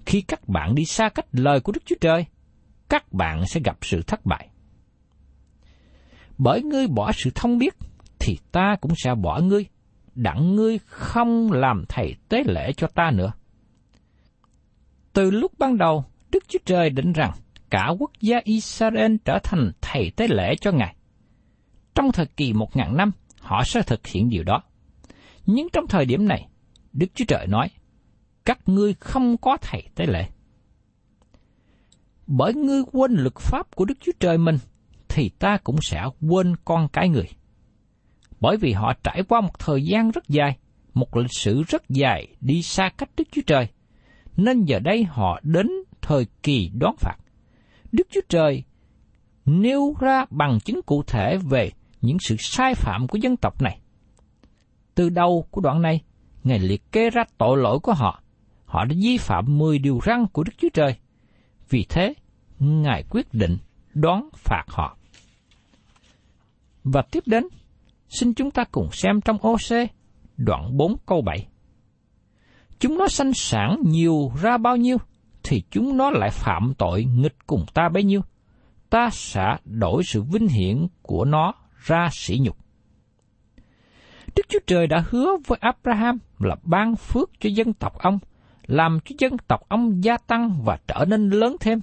Khi 0.06 0.22
các 0.22 0.50
bạn 0.50 0.76
đi 0.76 0.86
xa 0.86 1.10
cách 1.10 1.26
lời 1.32 1.60
của 1.60 1.72
Đức 1.72 1.82
Chúa 1.86 1.96
Trời, 2.02 2.26
các 2.90 3.14
bạn 3.14 3.46
sẽ 3.48 3.60
gặp 3.64 3.78
sự 3.82 4.02
thất 4.02 4.26
bại. 4.26 4.50
Bởi 6.38 6.64
ngươi 6.64 6.88
bỏ 6.88 7.12
sự 7.12 7.30
thông 7.36 7.58
biết, 7.58 7.74
thì 8.20 8.38
ta 8.52 8.76
cũng 8.82 8.92
sẽ 8.96 9.16
bỏ 9.16 9.40
ngươi. 9.40 9.66
đặng 10.16 10.56
ngươi 10.56 10.80
không 10.86 11.52
làm 11.52 11.86
thầy 11.90 12.16
tế 12.30 12.44
lễ 12.46 12.74
cho 12.74 12.88
ta 12.88 13.12
nữa. 13.12 13.32
Từ 15.14 15.32
lúc 15.32 15.52
ban 15.60 15.78
đầu, 15.78 16.06
Đức 16.32 16.44
Chúa 16.48 16.60
Trời 16.66 16.90
định 16.90 17.14
rằng 17.14 17.32
cả 17.70 17.90
quốc 18.00 18.12
gia 18.22 18.38
Israel 18.44 19.16
trở 19.26 19.40
thành 19.44 19.72
thầy 19.82 20.12
tế 20.16 20.28
lễ 20.28 20.56
cho 20.62 20.72
Ngài. 20.72 20.96
Trong 21.96 22.12
thời 22.12 22.26
kỳ 22.26 22.54
một 22.54 22.76
ngàn 22.76 22.98
năm, 22.98 23.12
họ 23.40 23.64
sẽ 23.64 23.82
thực 23.82 24.08
hiện 24.08 24.30
điều 24.30 24.44
đó. 24.44 24.64
Nhưng 25.46 25.68
trong 25.74 25.88
thời 25.88 26.06
điểm 26.06 26.28
này, 26.28 26.48
Đức 26.94 27.08
Chúa 27.16 27.26
Trời 27.28 27.48
nói, 27.48 27.70
các 28.46 28.60
ngươi 28.66 28.94
không 28.94 29.38
có 29.38 29.58
thầy 29.62 29.84
tế 29.96 30.06
lễ. 30.06 30.30
Bởi 32.36 32.54
ngươi 32.54 32.82
quên 32.92 33.14
luật 33.14 33.36
pháp 33.36 33.76
của 33.76 33.86
Đức 33.86 33.94
Chúa 34.00 34.12
Trời 34.20 34.38
mình, 34.38 34.58
thì 35.10 35.30
ta 35.30 35.58
cũng 35.64 35.82
sẽ 35.82 36.04
quên 36.22 36.56
con 36.66 36.88
cái 36.94 37.10
người. 37.10 37.28
Bởi 38.40 38.58
vì 38.58 38.72
họ 38.72 38.94
trải 39.04 39.24
qua 39.24 39.42
một 39.42 39.60
thời 39.60 39.84
gian 39.84 40.12
rất 40.12 40.30
dài, 40.30 40.58
một 40.94 41.18
lịch 41.18 41.34
sử 41.34 41.64
rất 41.68 41.90
dài 41.90 42.28
đi 42.42 42.62
xa 42.62 42.90
cách 42.98 43.10
Đức 43.18 43.24
Chúa 43.32 43.42
Trời, 43.48 43.68
nên 44.38 44.64
giờ 44.64 44.80
đây 44.80 45.04
họ 45.04 45.40
đến 45.44 45.68
thời 46.02 46.26
kỳ 46.44 46.72
đoán 46.74 46.96
phạt. 47.00 47.16
Đức 47.92 48.08
Chúa 48.12 48.22
Trời 48.30 48.64
nêu 49.46 49.94
ra 50.00 50.26
bằng 50.30 50.60
chứng 50.60 50.82
cụ 50.86 51.04
thể 51.04 51.38
về 51.38 51.72
những 52.02 52.18
sự 52.20 52.36
sai 52.40 52.76
phạm 52.76 53.08
của 53.08 53.18
dân 53.18 53.38
tộc 53.38 53.62
này. 53.62 53.80
Từ 54.96 55.10
đầu 55.10 55.48
của 55.52 55.62
đoạn 55.62 55.82
này, 55.82 56.02
Ngài 56.44 56.60
liệt 56.60 56.92
kê 56.92 57.10
ra 57.10 57.24
tội 57.38 57.58
lỗi 57.58 57.80
của 57.80 57.94
họ. 57.94 58.24
Họ 58.66 58.86
đã 58.86 58.96
vi 59.04 59.18
phạm 59.18 59.58
10 59.58 59.80
điều 59.80 60.00
răn 60.06 60.26
của 60.28 60.44
Đức 60.44 60.54
Chúa 60.58 60.70
Trời. 60.74 60.96
Vì 61.70 61.86
thế, 61.90 62.14
Ngài 62.64 63.04
quyết 63.10 63.34
định 63.34 63.58
đón 63.94 64.30
phạt 64.34 64.64
họ. 64.68 64.98
Và 66.84 67.02
tiếp 67.12 67.24
đến, 67.26 67.44
xin 68.10 68.34
chúng 68.34 68.52
ta 68.52 68.64
cùng 68.72 68.92
xem 68.92 69.22
trong 69.22 69.38
OC, 69.38 69.90
đoạn 70.38 70.78
4 70.78 70.96
câu 71.06 71.22
7. 71.22 71.48
Chúng 72.80 72.98
nó 72.98 73.08
sanh 73.08 73.34
sản 73.34 73.78
nhiều 73.86 74.32
ra 74.42 74.58
bao 74.58 74.78
nhiêu, 74.78 74.98
thì 75.44 75.64
chúng 75.72 75.98
nó 75.98 76.10
lại 76.10 76.30
phạm 76.30 76.74
tội 76.78 77.04
nghịch 77.04 77.36
cùng 77.48 77.66
ta 77.74 77.90
bấy 77.90 78.04
nhiêu. 78.04 78.22
Ta 78.90 79.10
sẽ 79.12 79.58
đổi 79.66 80.04
sự 80.04 80.22
vinh 80.22 80.48
hiển 80.48 80.88
của 81.02 81.26
nó 81.26 81.54
ra 81.86 82.10
sỉ 82.12 82.40
nhục. 82.42 82.58
Đức 84.36 84.44
Chúa 84.50 84.60
Trời 84.68 84.88
đã 84.88 85.04
hứa 85.10 85.38
với 85.48 85.58
Abraham 85.62 86.18
là 86.40 86.56
ban 86.64 86.96
phước 86.96 87.30
cho 87.40 87.50
dân 87.50 87.74
tộc 87.74 87.98
ông, 88.00 88.20
làm 88.66 89.00
cho 89.06 89.16
dân 89.20 89.38
tộc 89.48 89.62
ông 89.70 90.04
gia 90.04 90.18
tăng 90.18 90.62
và 90.64 90.78
trở 90.88 91.06
nên 91.06 91.30
lớn 91.30 91.56
thêm. 91.60 91.82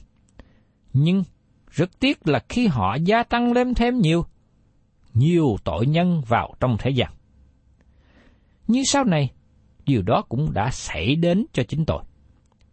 Nhưng 0.92 1.24
rất 1.70 2.00
tiếc 2.00 2.28
là 2.28 2.40
khi 2.48 2.66
họ 2.66 2.94
gia 2.94 3.22
tăng 3.22 3.52
lên 3.52 3.74
thêm 3.74 3.98
nhiều, 3.98 4.24
nhiều 5.14 5.56
tội 5.64 5.86
nhân 5.86 6.22
vào 6.28 6.54
trong 6.60 6.76
thế 6.78 6.90
gian. 6.90 7.10
Nhưng 8.68 8.84
sau 8.84 9.04
này, 9.04 9.30
điều 9.84 10.02
đó 10.02 10.22
cũng 10.28 10.52
đã 10.52 10.70
xảy 10.70 11.16
đến 11.16 11.46
cho 11.52 11.62
chính 11.68 11.84
tôi. 11.84 12.02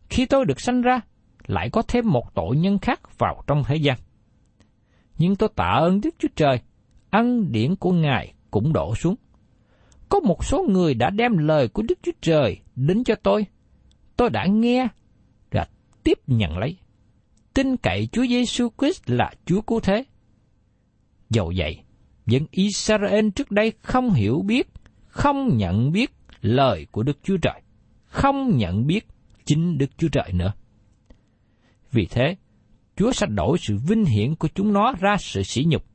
Khi 0.09 0.25
tôi 0.25 0.45
được 0.45 0.61
sanh 0.61 0.81
ra, 0.81 1.01
lại 1.47 1.69
có 1.69 1.81
thêm 1.81 2.11
một 2.11 2.35
tội 2.35 2.57
nhân 2.57 2.79
khác 2.79 3.17
vào 3.17 3.43
trong 3.47 3.63
thế 3.67 3.75
gian. 3.75 3.97
Nhưng 5.17 5.35
tôi 5.35 5.49
tạ 5.55 5.77
ơn 5.79 6.01
Đức 6.01 6.15
Chúa 6.19 6.27
Trời, 6.35 6.59
ân 7.09 7.51
điển 7.51 7.75
của 7.75 7.91
Ngài 7.91 8.33
cũng 8.51 8.73
đổ 8.73 8.95
xuống. 8.95 9.15
Có 10.09 10.19
một 10.19 10.45
số 10.45 10.65
người 10.69 10.93
đã 10.93 11.09
đem 11.09 11.37
lời 11.37 11.67
của 11.67 11.81
Đức 11.81 11.99
Chúa 12.03 12.11
Trời 12.21 12.59
đến 12.75 13.03
cho 13.03 13.15
tôi. 13.15 13.45
Tôi 14.17 14.29
đã 14.29 14.45
nghe 14.45 14.87
và 15.51 15.67
tiếp 16.03 16.19
nhận 16.27 16.57
lấy. 16.57 16.77
Tin 17.57 17.77
cậy 17.77 18.07
Chúa 18.11 18.25
Giêsu 18.25 18.69
Christ 18.77 19.01
là 19.05 19.31
Chúa 19.45 19.61
cứu 19.61 19.79
thế. 19.79 20.03
Dầu 21.29 21.53
vậy, 21.55 21.77
dân 22.25 22.45
Israel 22.51 23.29
trước 23.35 23.51
đây 23.51 23.73
không 23.81 24.13
hiểu 24.13 24.41
biết, 24.45 24.67
không 25.07 25.57
nhận 25.57 25.91
biết 25.91 26.11
lời 26.41 26.87
của 26.91 27.03
Đức 27.03 27.17
Chúa 27.23 27.37
Trời, 27.37 27.61
không 28.05 28.57
nhận 28.57 28.87
biết 28.87 29.07
chính 29.45 29.77
Đức 29.77 29.97
Chúa 29.97 30.07
Trời 30.07 30.31
nữa. 30.33 30.53
Vì 31.91 32.05
thế, 32.05 32.35
Chúa 32.95 33.11
sẽ 33.11 33.27
đổi 33.29 33.57
sự 33.61 33.77
vinh 33.87 34.05
hiển 34.05 34.35
của 34.35 34.47
chúng 34.55 34.73
nó 34.73 34.93
ra 34.99 35.17
sự 35.19 35.43
sỉ 35.43 35.65
nhục. 35.67 35.85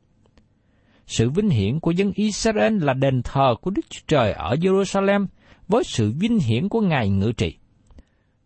Sự 1.06 1.30
vinh 1.30 1.50
hiển 1.50 1.80
của 1.80 1.90
dân 1.90 2.12
Israel 2.14 2.84
là 2.84 2.94
đền 2.94 3.22
thờ 3.22 3.54
của 3.60 3.70
Đức 3.70 3.90
Chúa 3.90 4.02
Trời 4.06 4.32
ở 4.32 4.54
Jerusalem 4.54 5.26
với 5.68 5.84
sự 5.84 6.12
vinh 6.20 6.38
hiển 6.38 6.68
của 6.68 6.80
Ngài 6.80 7.08
ngự 7.08 7.32
trị. 7.32 7.56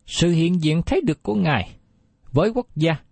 Sự 0.07 0.31
hiện 0.31 0.63
diện 0.63 0.83
thấy 0.83 1.01
được 1.01 1.23
của 1.23 1.35
Ngài 1.35 1.77
với 2.33 2.51
quốc 2.51 2.67
gia 2.77 3.06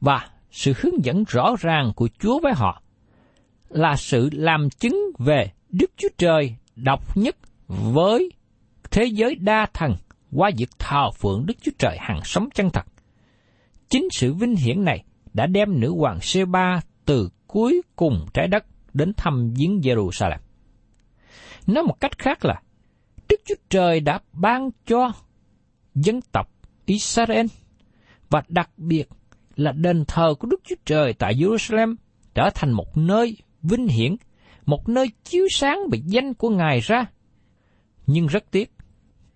và 0.00 0.28
sự 0.50 0.72
hướng 0.76 1.04
dẫn 1.04 1.24
rõ 1.28 1.54
ràng 1.60 1.92
của 1.96 2.08
Chúa 2.18 2.40
với 2.40 2.52
họ 2.56 2.82
là 3.68 3.96
sự 3.96 4.28
làm 4.32 4.70
chứng 4.70 4.98
về 5.18 5.52
Đức 5.68 5.90
Chúa 5.96 6.08
Trời 6.18 6.56
độc 6.76 7.16
nhất 7.16 7.36
với 7.68 8.32
thế 8.90 9.04
giới 9.04 9.34
đa 9.34 9.66
thần 9.74 9.94
qua 10.32 10.50
việc 10.56 10.70
thờ 10.78 11.10
phượng 11.10 11.46
Đức 11.46 11.54
Chúa 11.62 11.72
Trời 11.78 11.96
hàng 12.00 12.20
sống 12.24 12.48
chân 12.54 12.70
thật. 12.70 12.86
Chính 13.88 14.08
sự 14.12 14.34
vinh 14.34 14.56
hiển 14.56 14.84
này 14.84 15.04
đã 15.34 15.46
đem 15.46 15.80
nữ 15.80 15.94
hoàng 15.98 16.20
Sê-ba 16.20 16.80
từ 17.04 17.28
cuối 17.46 17.82
cùng 17.96 18.26
trái 18.34 18.48
đất 18.48 18.64
đến 18.94 19.12
thăm 19.16 19.54
viếng 19.56 19.80
Jerusalem. 19.80 20.38
Nói 21.66 21.84
một 21.84 22.00
cách 22.00 22.18
khác 22.18 22.44
là, 22.44 22.62
Đức 23.28 23.36
Chúa 23.44 23.54
Trời 23.68 24.00
đã 24.00 24.18
ban 24.32 24.70
cho 24.86 25.12
dân 25.94 26.20
tộc 26.32 26.50
Israel 26.86 27.46
và 28.30 28.42
đặc 28.48 28.70
biệt 28.76 29.08
là 29.56 29.72
đền 29.72 30.04
thờ 30.08 30.34
của 30.38 30.48
Đức 30.48 30.60
Chúa 30.64 30.76
Trời 30.84 31.12
tại 31.12 31.34
Jerusalem 31.34 31.94
trở 32.34 32.50
thành 32.54 32.72
một 32.72 32.96
nơi 32.96 33.36
vinh 33.62 33.86
hiển, 33.86 34.16
một 34.66 34.88
nơi 34.88 35.10
chiếu 35.24 35.46
sáng 35.50 35.78
bị 35.90 36.02
danh 36.06 36.34
của 36.34 36.50
Ngài 36.50 36.80
ra. 36.80 37.06
Nhưng 38.06 38.26
rất 38.26 38.44
tiếc, 38.50 38.72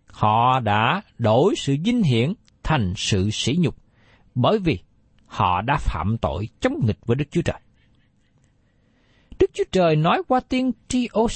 họ 0.06 0.60
đã 0.60 1.02
đổi 1.18 1.54
sự 1.56 1.76
vinh 1.84 2.02
hiển 2.02 2.32
thành 2.62 2.92
sự 2.96 3.30
sỉ 3.30 3.56
nhục, 3.58 3.76
bởi 4.34 4.58
vì 4.58 4.78
họ 5.26 5.62
đã 5.62 5.76
phạm 5.76 6.16
tội 6.18 6.48
chống 6.60 6.74
nghịch 6.86 7.06
với 7.06 7.16
Đức 7.16 7.24
Chúa 7.30 7.42
Trời. 7.42 7.60
Đức 9.38 9.50
Chúa 9.54 9.64
Trời 9.72 9.96
nói 9.96 10.22
qua 10.28 10.40
tiên 10.40 10.72
tri 10.88 11.06
ô 11.06 11.28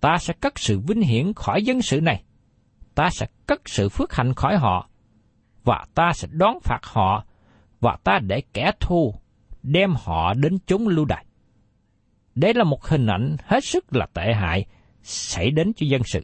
ta 0.00 0.18
sẽ 0.20 0.34
cất 0.40 0.58
sự 0.58 0.78
vinh 0.78 1.00
hiển 1.00 1.32
khỏi 1.32 1.62
dân 1.62 1.82
sự 1.82 2.00
này, 2.00 2.22
ta 2.94 3.10
sẽ 3.10 3.26
cất 3.46 3.60
sự 3.68 3.88
phước 3.88 4.14
hạnh 4.14 4.34
khỏi 4.34 4.56
họ, 4.56 4.88
và 5.64 5.84
ta 5.94 6.12
sẽ 6.14 6.28
đón 6.30 6.60
phạt 6.60 6.80
họ, 6.82 7.24
và 7.84 7.96
ta 8.04 8.18
để 8.18 8.42
kẻ 8.52 8.72
thù 8.80 9.14
đem 9.62 9.94
họ 10.04 10.34
đến 10.34 10.58
chốn 10.66 10.88
lưu 10.88 11.04
đày. 11.04 11.24
Đây 12.34 12.54
là 12.54 12.64
một 12.64 12.84
hình 12.84 13.06
ảnh 13.06 13.36
hết 13.44 13.64
sức 13.64 13.84
là 13.96 14.06
tệ 14.14 14.34
hại 14.34 14.66
xảy 15.02 15.50
đến 15.50 15.72
cho 15.76 15.86
dân 15.86 16.02
sự. 16.04 16.20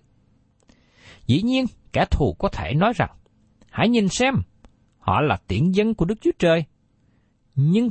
Dĩ 1.27 1.43
nhiên, 1.43 1.67
kẻ 1.93 2.05
thù 2.11 2.37
có 2.39 2.49
thể 2.49 2.75
nói 2.75 2.93
rằng, 2.97 3.11
hãy 3.71 3.89
nhìn 3.89 4.09
xem, 4.09 4.35
họ 4.99 5.21
là 5.21 5.39
tiện 5.47 5.75
dân 5.75 5.95
của 5.95 6.05
Đức 6.05 6.15
Chúa 6.21 6.31
Trời. 6.39 6.65
Nhưng, 7.55 7.91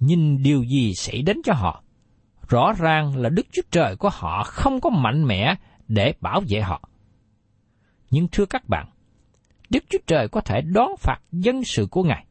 nhìn 0.00 0.42
điều 0.42 0.62
gì 0.62 0.94
xảy 0.94 1.22
đến 1.22 1.36
cho 1.44 1.52
họ? 1.52 1.82
Rõ 2.48 2.72
ràng 2.78 3.16
là 3.16 3.28
Đức 3.28 3.46
Chúa 3.52 3.62
Trời 3.70 3.96
của 3.96 4.10
họ 4.12 4.44
không 4.44 4.80
có 4.80 4.90
mạnh 4.90 5.24
mẽ 5.24 5.54
để 5.88 6.14
bảo 6.20 6.42
vệ 6.48 6.60
họ. 6.60 6.88
Nhưng 8.10 8.28
thưa 8.32 8.46
các 8.46 8.68
bạn, 8.68 8.86
Đức 9.70 9.84
Chúa 9.88 9.98
Trời 10.06 10.28
có 10.28 10.40
thể 10.40 10.60
đón 10.60 10.90
phạt 10.98 11.18
dân 11.32 11.64
sự 11.64 11.86
của 11.90 12.02
Ngài. 12.02 12.27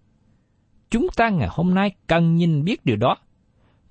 Chúng 0.89 1.07
ta 1.15 1.29
ngày 1.29 1.47
hôm 1.51 1.73
nay 1.73 1.91
cần 2.07 2.35
nhìn 2.35 2.63
biết 2.63 2.85
điều 2.85 2.95
đó, 2.95 3.17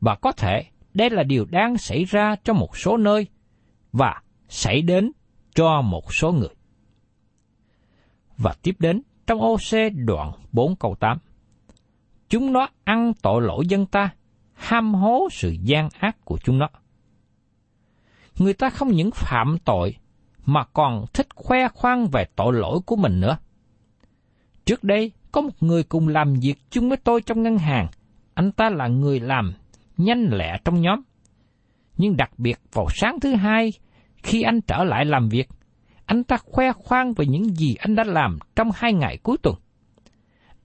và 0.01 0.15
có 0.15 0.33
thể 0.33 0.65
đây 0.95 1.11
là 1.11 1.23
điều 1.23 1.45
đang 1.51 1.79
xảy 1.79 2.05
ra 2.05 2.37
trong 2.45 2.59
một 2.59 2.77
số 2.77 2.97
nơi, 2.97 3.27
và 3.93 4.23
xảy 4.49 4.83
đến 4.83 5.13
cho 5.55 5.83
một 5.83 6.15
số 6.15 6.33
người. 6.33 6.55
Và 8.37 8.55
tiếp 8.63 8.77
đến 8.79 9.03
trong 9.27 9.41
OC 9.41 9.93
đoạn 10.07 10.33
4 10.53 10.77
câu 10.77 10.95
8. 11.01 11.19
Chúng 12.29 12.53
nó 12.53 12.69
ăn 12.85 13.13
tội 13.23 13.43
lỗi 13.43 13.67
dân 13.67 13.87
ta, 13.87 14.11
ham 14.55 14.95
hố 14.95 15.29
sự 15.33 15.57
gian 15.63 15.89
ác 15.99 16.25
của 16.25 16.39
chúng 16.45 16.59
nó. 16.59 16.69
Người 18.39 18.55
ta 18.55 18.71
không 18.71 18.91
những 18.91 19.11
phạm 19.11 19.59
tội, 19.65 19.97
mà 20.47 20.65
còn 20.65 21.05
thích 21.13 21.27
khoe 21.35 21.69
khoang 21.69 22.07
về 22.07 22.27
tội 22.37 22.53
lỗi 22.53 22.81
của 22.87 22.97
mình 22.97 23.21
nữa. 23.21 23.39
Trước 24.65 24.85
đây, 24.85 25.13
có 25.37 25.43
một 25.43 25.63
người 25.63 25.83
cùng 25.83 26.09
làm 26.09 26.35
việc 26.43 26.55
chung 26.71 26.89
với 26.89 26.99
tôi 27.05 27.21
trong 27.23 27.43
ngân 27.43 27.59
hàng. 27.59 27.87
Anh 28.35 28.53
ta 28.53 28.71
là 28.71 28.89
người 28.89 29.21
làm 29.21 29.53
nhanh 29.97 30.29
lẹ 30.33 30.59
trong 30.65 30.81
nhóm. 30.81 31.01
Nhưng 31.97 32.17
đặc 32.17 32.31
biệt 32.39 32.59
vào 32.73 32.87
sáng 32.95 33.21
thứ 33.21 33.35
hai, 33.35 33.73
khi 34.23 34.43
anh 34.43 34.61
trở 34.61 34.85
lại 34.85 35.05
làm 35.05 35.29
việc, 35.29 35.49
anh 36.07 36.25
ta 36.25 36.37
khoe 36.37 36.73
khoang 36.73 37.13
về 37.13 37.27
những 37.27 37.45
gì 37.45 37.75
anh 37.75 37.95
đã 37.95 38.05
làm 38.05 38.39
trong 38.57 38.71
hai 38.75 38.93
ngày 38.93 39.19
cuối 39.23 39.37
tuần. 39.43 39.55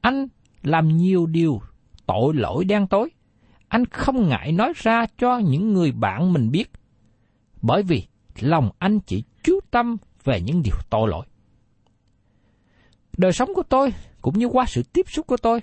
Anh 0.02 0.28
làm 0.64 0.88
nhiều 0.88 1.26
điều 1.26 1.62
tội 2.06 2.34
lỗi 2.34 2.66
đen 2.66 2.88
tối. 2.88 3.10
Anh 3.68 3.86
không 3.86 4.30
ngại 4.30 4.52
nói 4.52 4.74
ra 4.76 5.06
cho 5.18 5.38
những 5.38 5.74
người 5.74 5.92
bạn 5.92 6.34
mình 6.34 6.52
biết. 6.52 6.72
Bởi 7.62 7.84
vì 7.84 8.08
lòng 8.40 8.70
anh 8.80 9.00
chỉ 9.00 9.24
chú 9.44 9.60
tâm 9.72 9.98
về 10.24 10.42
những 10.42 10.62
điều 10.64 10.76
tội 10.90 11.10
lỗi. 11.10 11.26
Đời 13.18 13.32
sống 13.32 13.50
của 13.56 13.64
tôi 13.70 13.94
cũng 14.22 14.40
như 14.40 14.46
qua 14.46 14.66
sự 14.68 14.84
tiếp 14.84 15.06
xúc 15.10 15.28
của 15.28 15.38
tôi, 15.38 15.62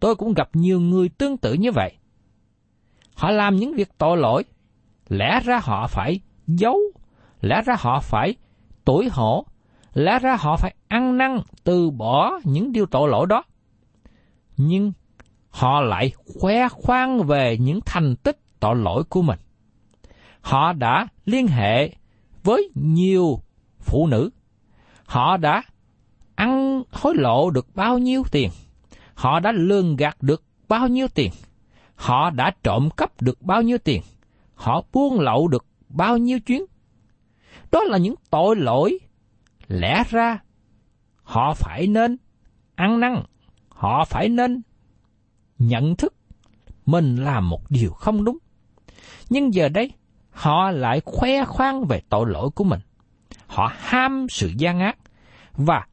tôi 0.00 0.14
cũng 0.14 0.34
gặp 0.34 0.48
nhiều 0.52 0.80
người 0.80 1.08
tương 1.08 1.36
tự 1.36 1.52
như 1.52 1.72
vậy. 1.72 1.96
Họ 3.14 3.30
làm 3.30 3.56
những 3.56 3.74
việc 3.74 3.98
tội 3.98 4.16
lỗi, 4.16 4.44
lẽ 5.08 5.40
ra 5.44 5.60
họ 5.62 5.86
phải 5.86 6.20
giấu 6.46 6.78
lẽ 7.42 7.62
ra 7.62 7.76
họ 7.78 8.00
phải 8.00 8.34
tuổi 8.84 9.08
hổ, 9.12 9.46
lẽ 9.94 10.18
ra 10.18 10.36
họ 10.36 10.56
phải 10.56 10.74
ăn 10.88 11.18
năn 11.18 11.38
từ 11.64 11.90
bỏ 11.90 12.40
những 12.44 12.72
điều 12.72 12.86
tội 12.86 13.08
lỗi 13.08 13.26
đó. 13.26 13.44
Nhưng 14.56 14.92
họ 15.50 15.80
lại 15.80 16.12
khoe 16.40 16.68
khoang 16.68 17.22
về 17.22 17.56
những 17.60 17.80
thành 17.86 18.16
tích 18.16 18.38
tội 18.60 18.76
lỗi 18.76 19.04
của 19.04 19.22
mình. 19.22 19.38
Họ 20.40 20.72
đã 20.72 21.06
liên 21.24 21.46
hệ 21.46 21.90
với 22.42 22.70
nhiều 22.74 23.40
phụ 23.78 24.06
nữ. 24.06 24.30
Họ 25.04 25.36
đã 25.36 25.62
ăn 26.42 26.82
hối 26.90 27.14
lộ 27.14 27.50
được 27.50 27.66
bao 27.74 27.98
nhiêu 27.98 28.22
tiền. 28.30 28.50
Họ 29.14 29.40
đã 29.40 29.52
lường 29.52 29.96
gạt 29.96 30.22
được 30.22 30.42
bao 30.68 30.88
nhiêu 30.88 31.08
tiền. 31.08 31.30
Họ 31.94 32.30
đã 32.30 32.52
trộm 32.62 32.88
cắp 32.96 33.22
được 33.22 33.42
bao 33.42 33.62
nhiêu 33.62 33.78
tiền. 33.78 34.02
Họ 34.54 34.84
buôn 34.92 35.20
lậu 35.20 35.48
được 35.48 35.66
bao 35.88 36.18
nhiêu 36.18 36.40
chuyến. 36.40 36.64
Đó 37.72 37.80
là 37.84 37.98
những 37.98 38.14
tội 38.30 38.56
lỗi. 38.56 38.98
Lẽ 39.68 40.04
ra, 40.10 40.38
họ 41.22 41.54
phải 41.54 41.86
nên 41.86 42.16
ăn 42.74 43.00
năn. 43.00 43.22
Họ 43.68 44.04
phải 44.04 44.28
nên 44.28 44.62
nhận 45.58 45.96
thức 45.96 46.14
mình 46.86 47.16
làm 47.16 47.48
một 47.48 47.70
điều 47.70 47.90
không 47.90 48.24
đúng. 48.24 48.38
Nhưng 49.30 49.54
giờ 49.54 49.68
đây, 49.68 49.92
họ 50.30 50.70
lại 50.70 51.00
khoe 51.04 51.44
khoang 51.44 51.84
về 51.84 52.00
tội 52.08 52.26
lỗi 52.30 52.50
của 52.50 52.64
mình. 52.64 52.80
Họ 53.46 53.72
ham 53.76 54.26
sự 54.30 54.52
gian 54.56 54.80
ác 54.80 54.98
và 55.52 55.86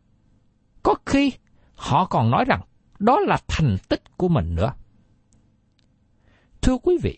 có 0.89 0.95
khi 1.05 1.33
họ 1.75 2.05
còn 2.05 2.31
nói 2.31 2.45
rằng 2.45 2.61
đó 2.99 3.19
là 3.19 3.37
thành 3.47 3.77
tích 3.89 4.17
của 4.17 4.27
mình 4.27 4.55
nữa. 4.55 4.73
Thưa 6.61 6.77
quý 6.77 6.97
vị, 7.03 7.17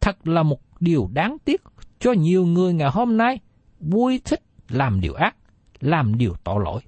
thật 0.00 0.28
là 0.28 0.42
một 0.42 0.60
điều 0.80 1.10
đáng 1.12 1.36
tiếc 1.44 1.62
cho 1.98 2.12
nhiều 2.12 2.46
người 2.46 2.74
ngày 2.74 2.90
hôm 2.90 3.16
nay 3.16 3.40
vui 3.80 4.20
thích 4.24 4.42
làm 4.68 5.00
điều 5.00 5.14
ác, 5.14 5.36
làm 5.80 6.18
điều 6.18 6.34
tội 6.44 6.64
lỗi. 6.64 6.82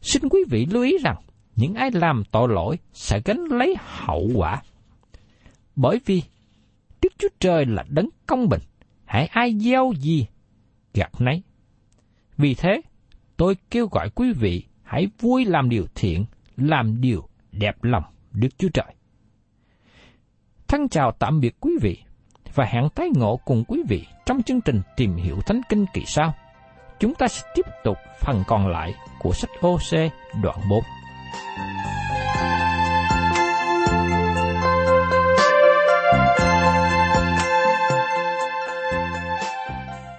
Xin 0.00 0.28
quý 0.28 0.40
vị 0.50 0.66
lưu 0.66 0.82
ý 0.82 0.98
rằng, 0.98 1.16
những 1.56 1.74
ai 1.74 1.90
làm 1.90 2.22
tội 2.30 2.48
lỗi 2.48 2.78
sẽ 2.92 3.20
gánh 3.24 3.44
lấy 3.50 3.76
hậu 3.78 4.30
quả. 4.34 4.62
Bởi 5.76 6.00
vì 6.06 6.22
Đức 7.02 7.12
Chúa 7.18 7.28
Trời 7.40 7.66
là 7.66 7.84
đấng 7.88 8.08
công 8.26 8.48
bình, 8.48 8.62
hãy 9.04 9.26
ai 9.26 9.58
gieo 9.58 9.92
gì, 9.96 10.26
gặt 10.94 11.20
nấy. 11.20 11.42
Vì 12.36 12.54
thế, 12.54 12.80
tôi 13.36 13.56
kêu 13.70 13.86
gọi 13.86 14.10
quý 14.10 14.32
vị 14.32 14.62
hãy 14.82 15.08
vui 15.20 15.44
làm 15.44 15.68
điều 15.68 15.86
thiện, 15.94 16.24
làm 16.56 17.00
điều 17.00 17.28
đẹp 17.52 17.84
lòng 17.84 18.04
Đức 18.32 18.48
Chúa 18.58 18.68
Trời. 18.74 18.94
Thân 20.68 20.88
chào 20.88 21.12
tạm 21.12 21.40
biệt 21.40 21.56
quý 21.60 21.70
vị 21.82 21.98
và 22.54 22.64
hẹn 22.64 22.88
tái 22.94 23.08
ngộ 23.14 23.36
cùng 23.44 23.64
quý 23.68 23.82
vị 23.88 24.06
trong 24.26 24.42
chương 24.42 24.60
trình 24.60 24.80
tìm 24.96 25.16
hiểu 25.16 25.36
Thánh 25.46 25.60
Kinh 25.68 25.86
kỳ 25.94 26.02
sau. 26.06 26.34
Chúng 27.00 27.14
ta 27.14 27.28
sẽ 27.28 27.46
tiếp 27.54 27.66
tục 27.84 27.96
phần 28.20 28.42
còn 28.46 28.68
lại 28.68 28.94
của 29.18 29.32
sách 29.32 29.50
OC 29.60 30.12
đoạn 30.42 30.58
1. 30.68 30.82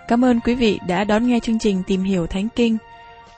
Cảm 0.07 0.25
ơn 0.25 0.39
quý 0.39 0.55
vị 0.55 0.79
đã 0.87 1.03
đón 1.03 1.27
nghe 1.27 1.39
chương 1.39 1.59
trình 1.59 1.83
Tìm 1.87 2.03
hiểu 2.03 2.27
Thánh 2.27 2.47
Kinh. 2.55 2.77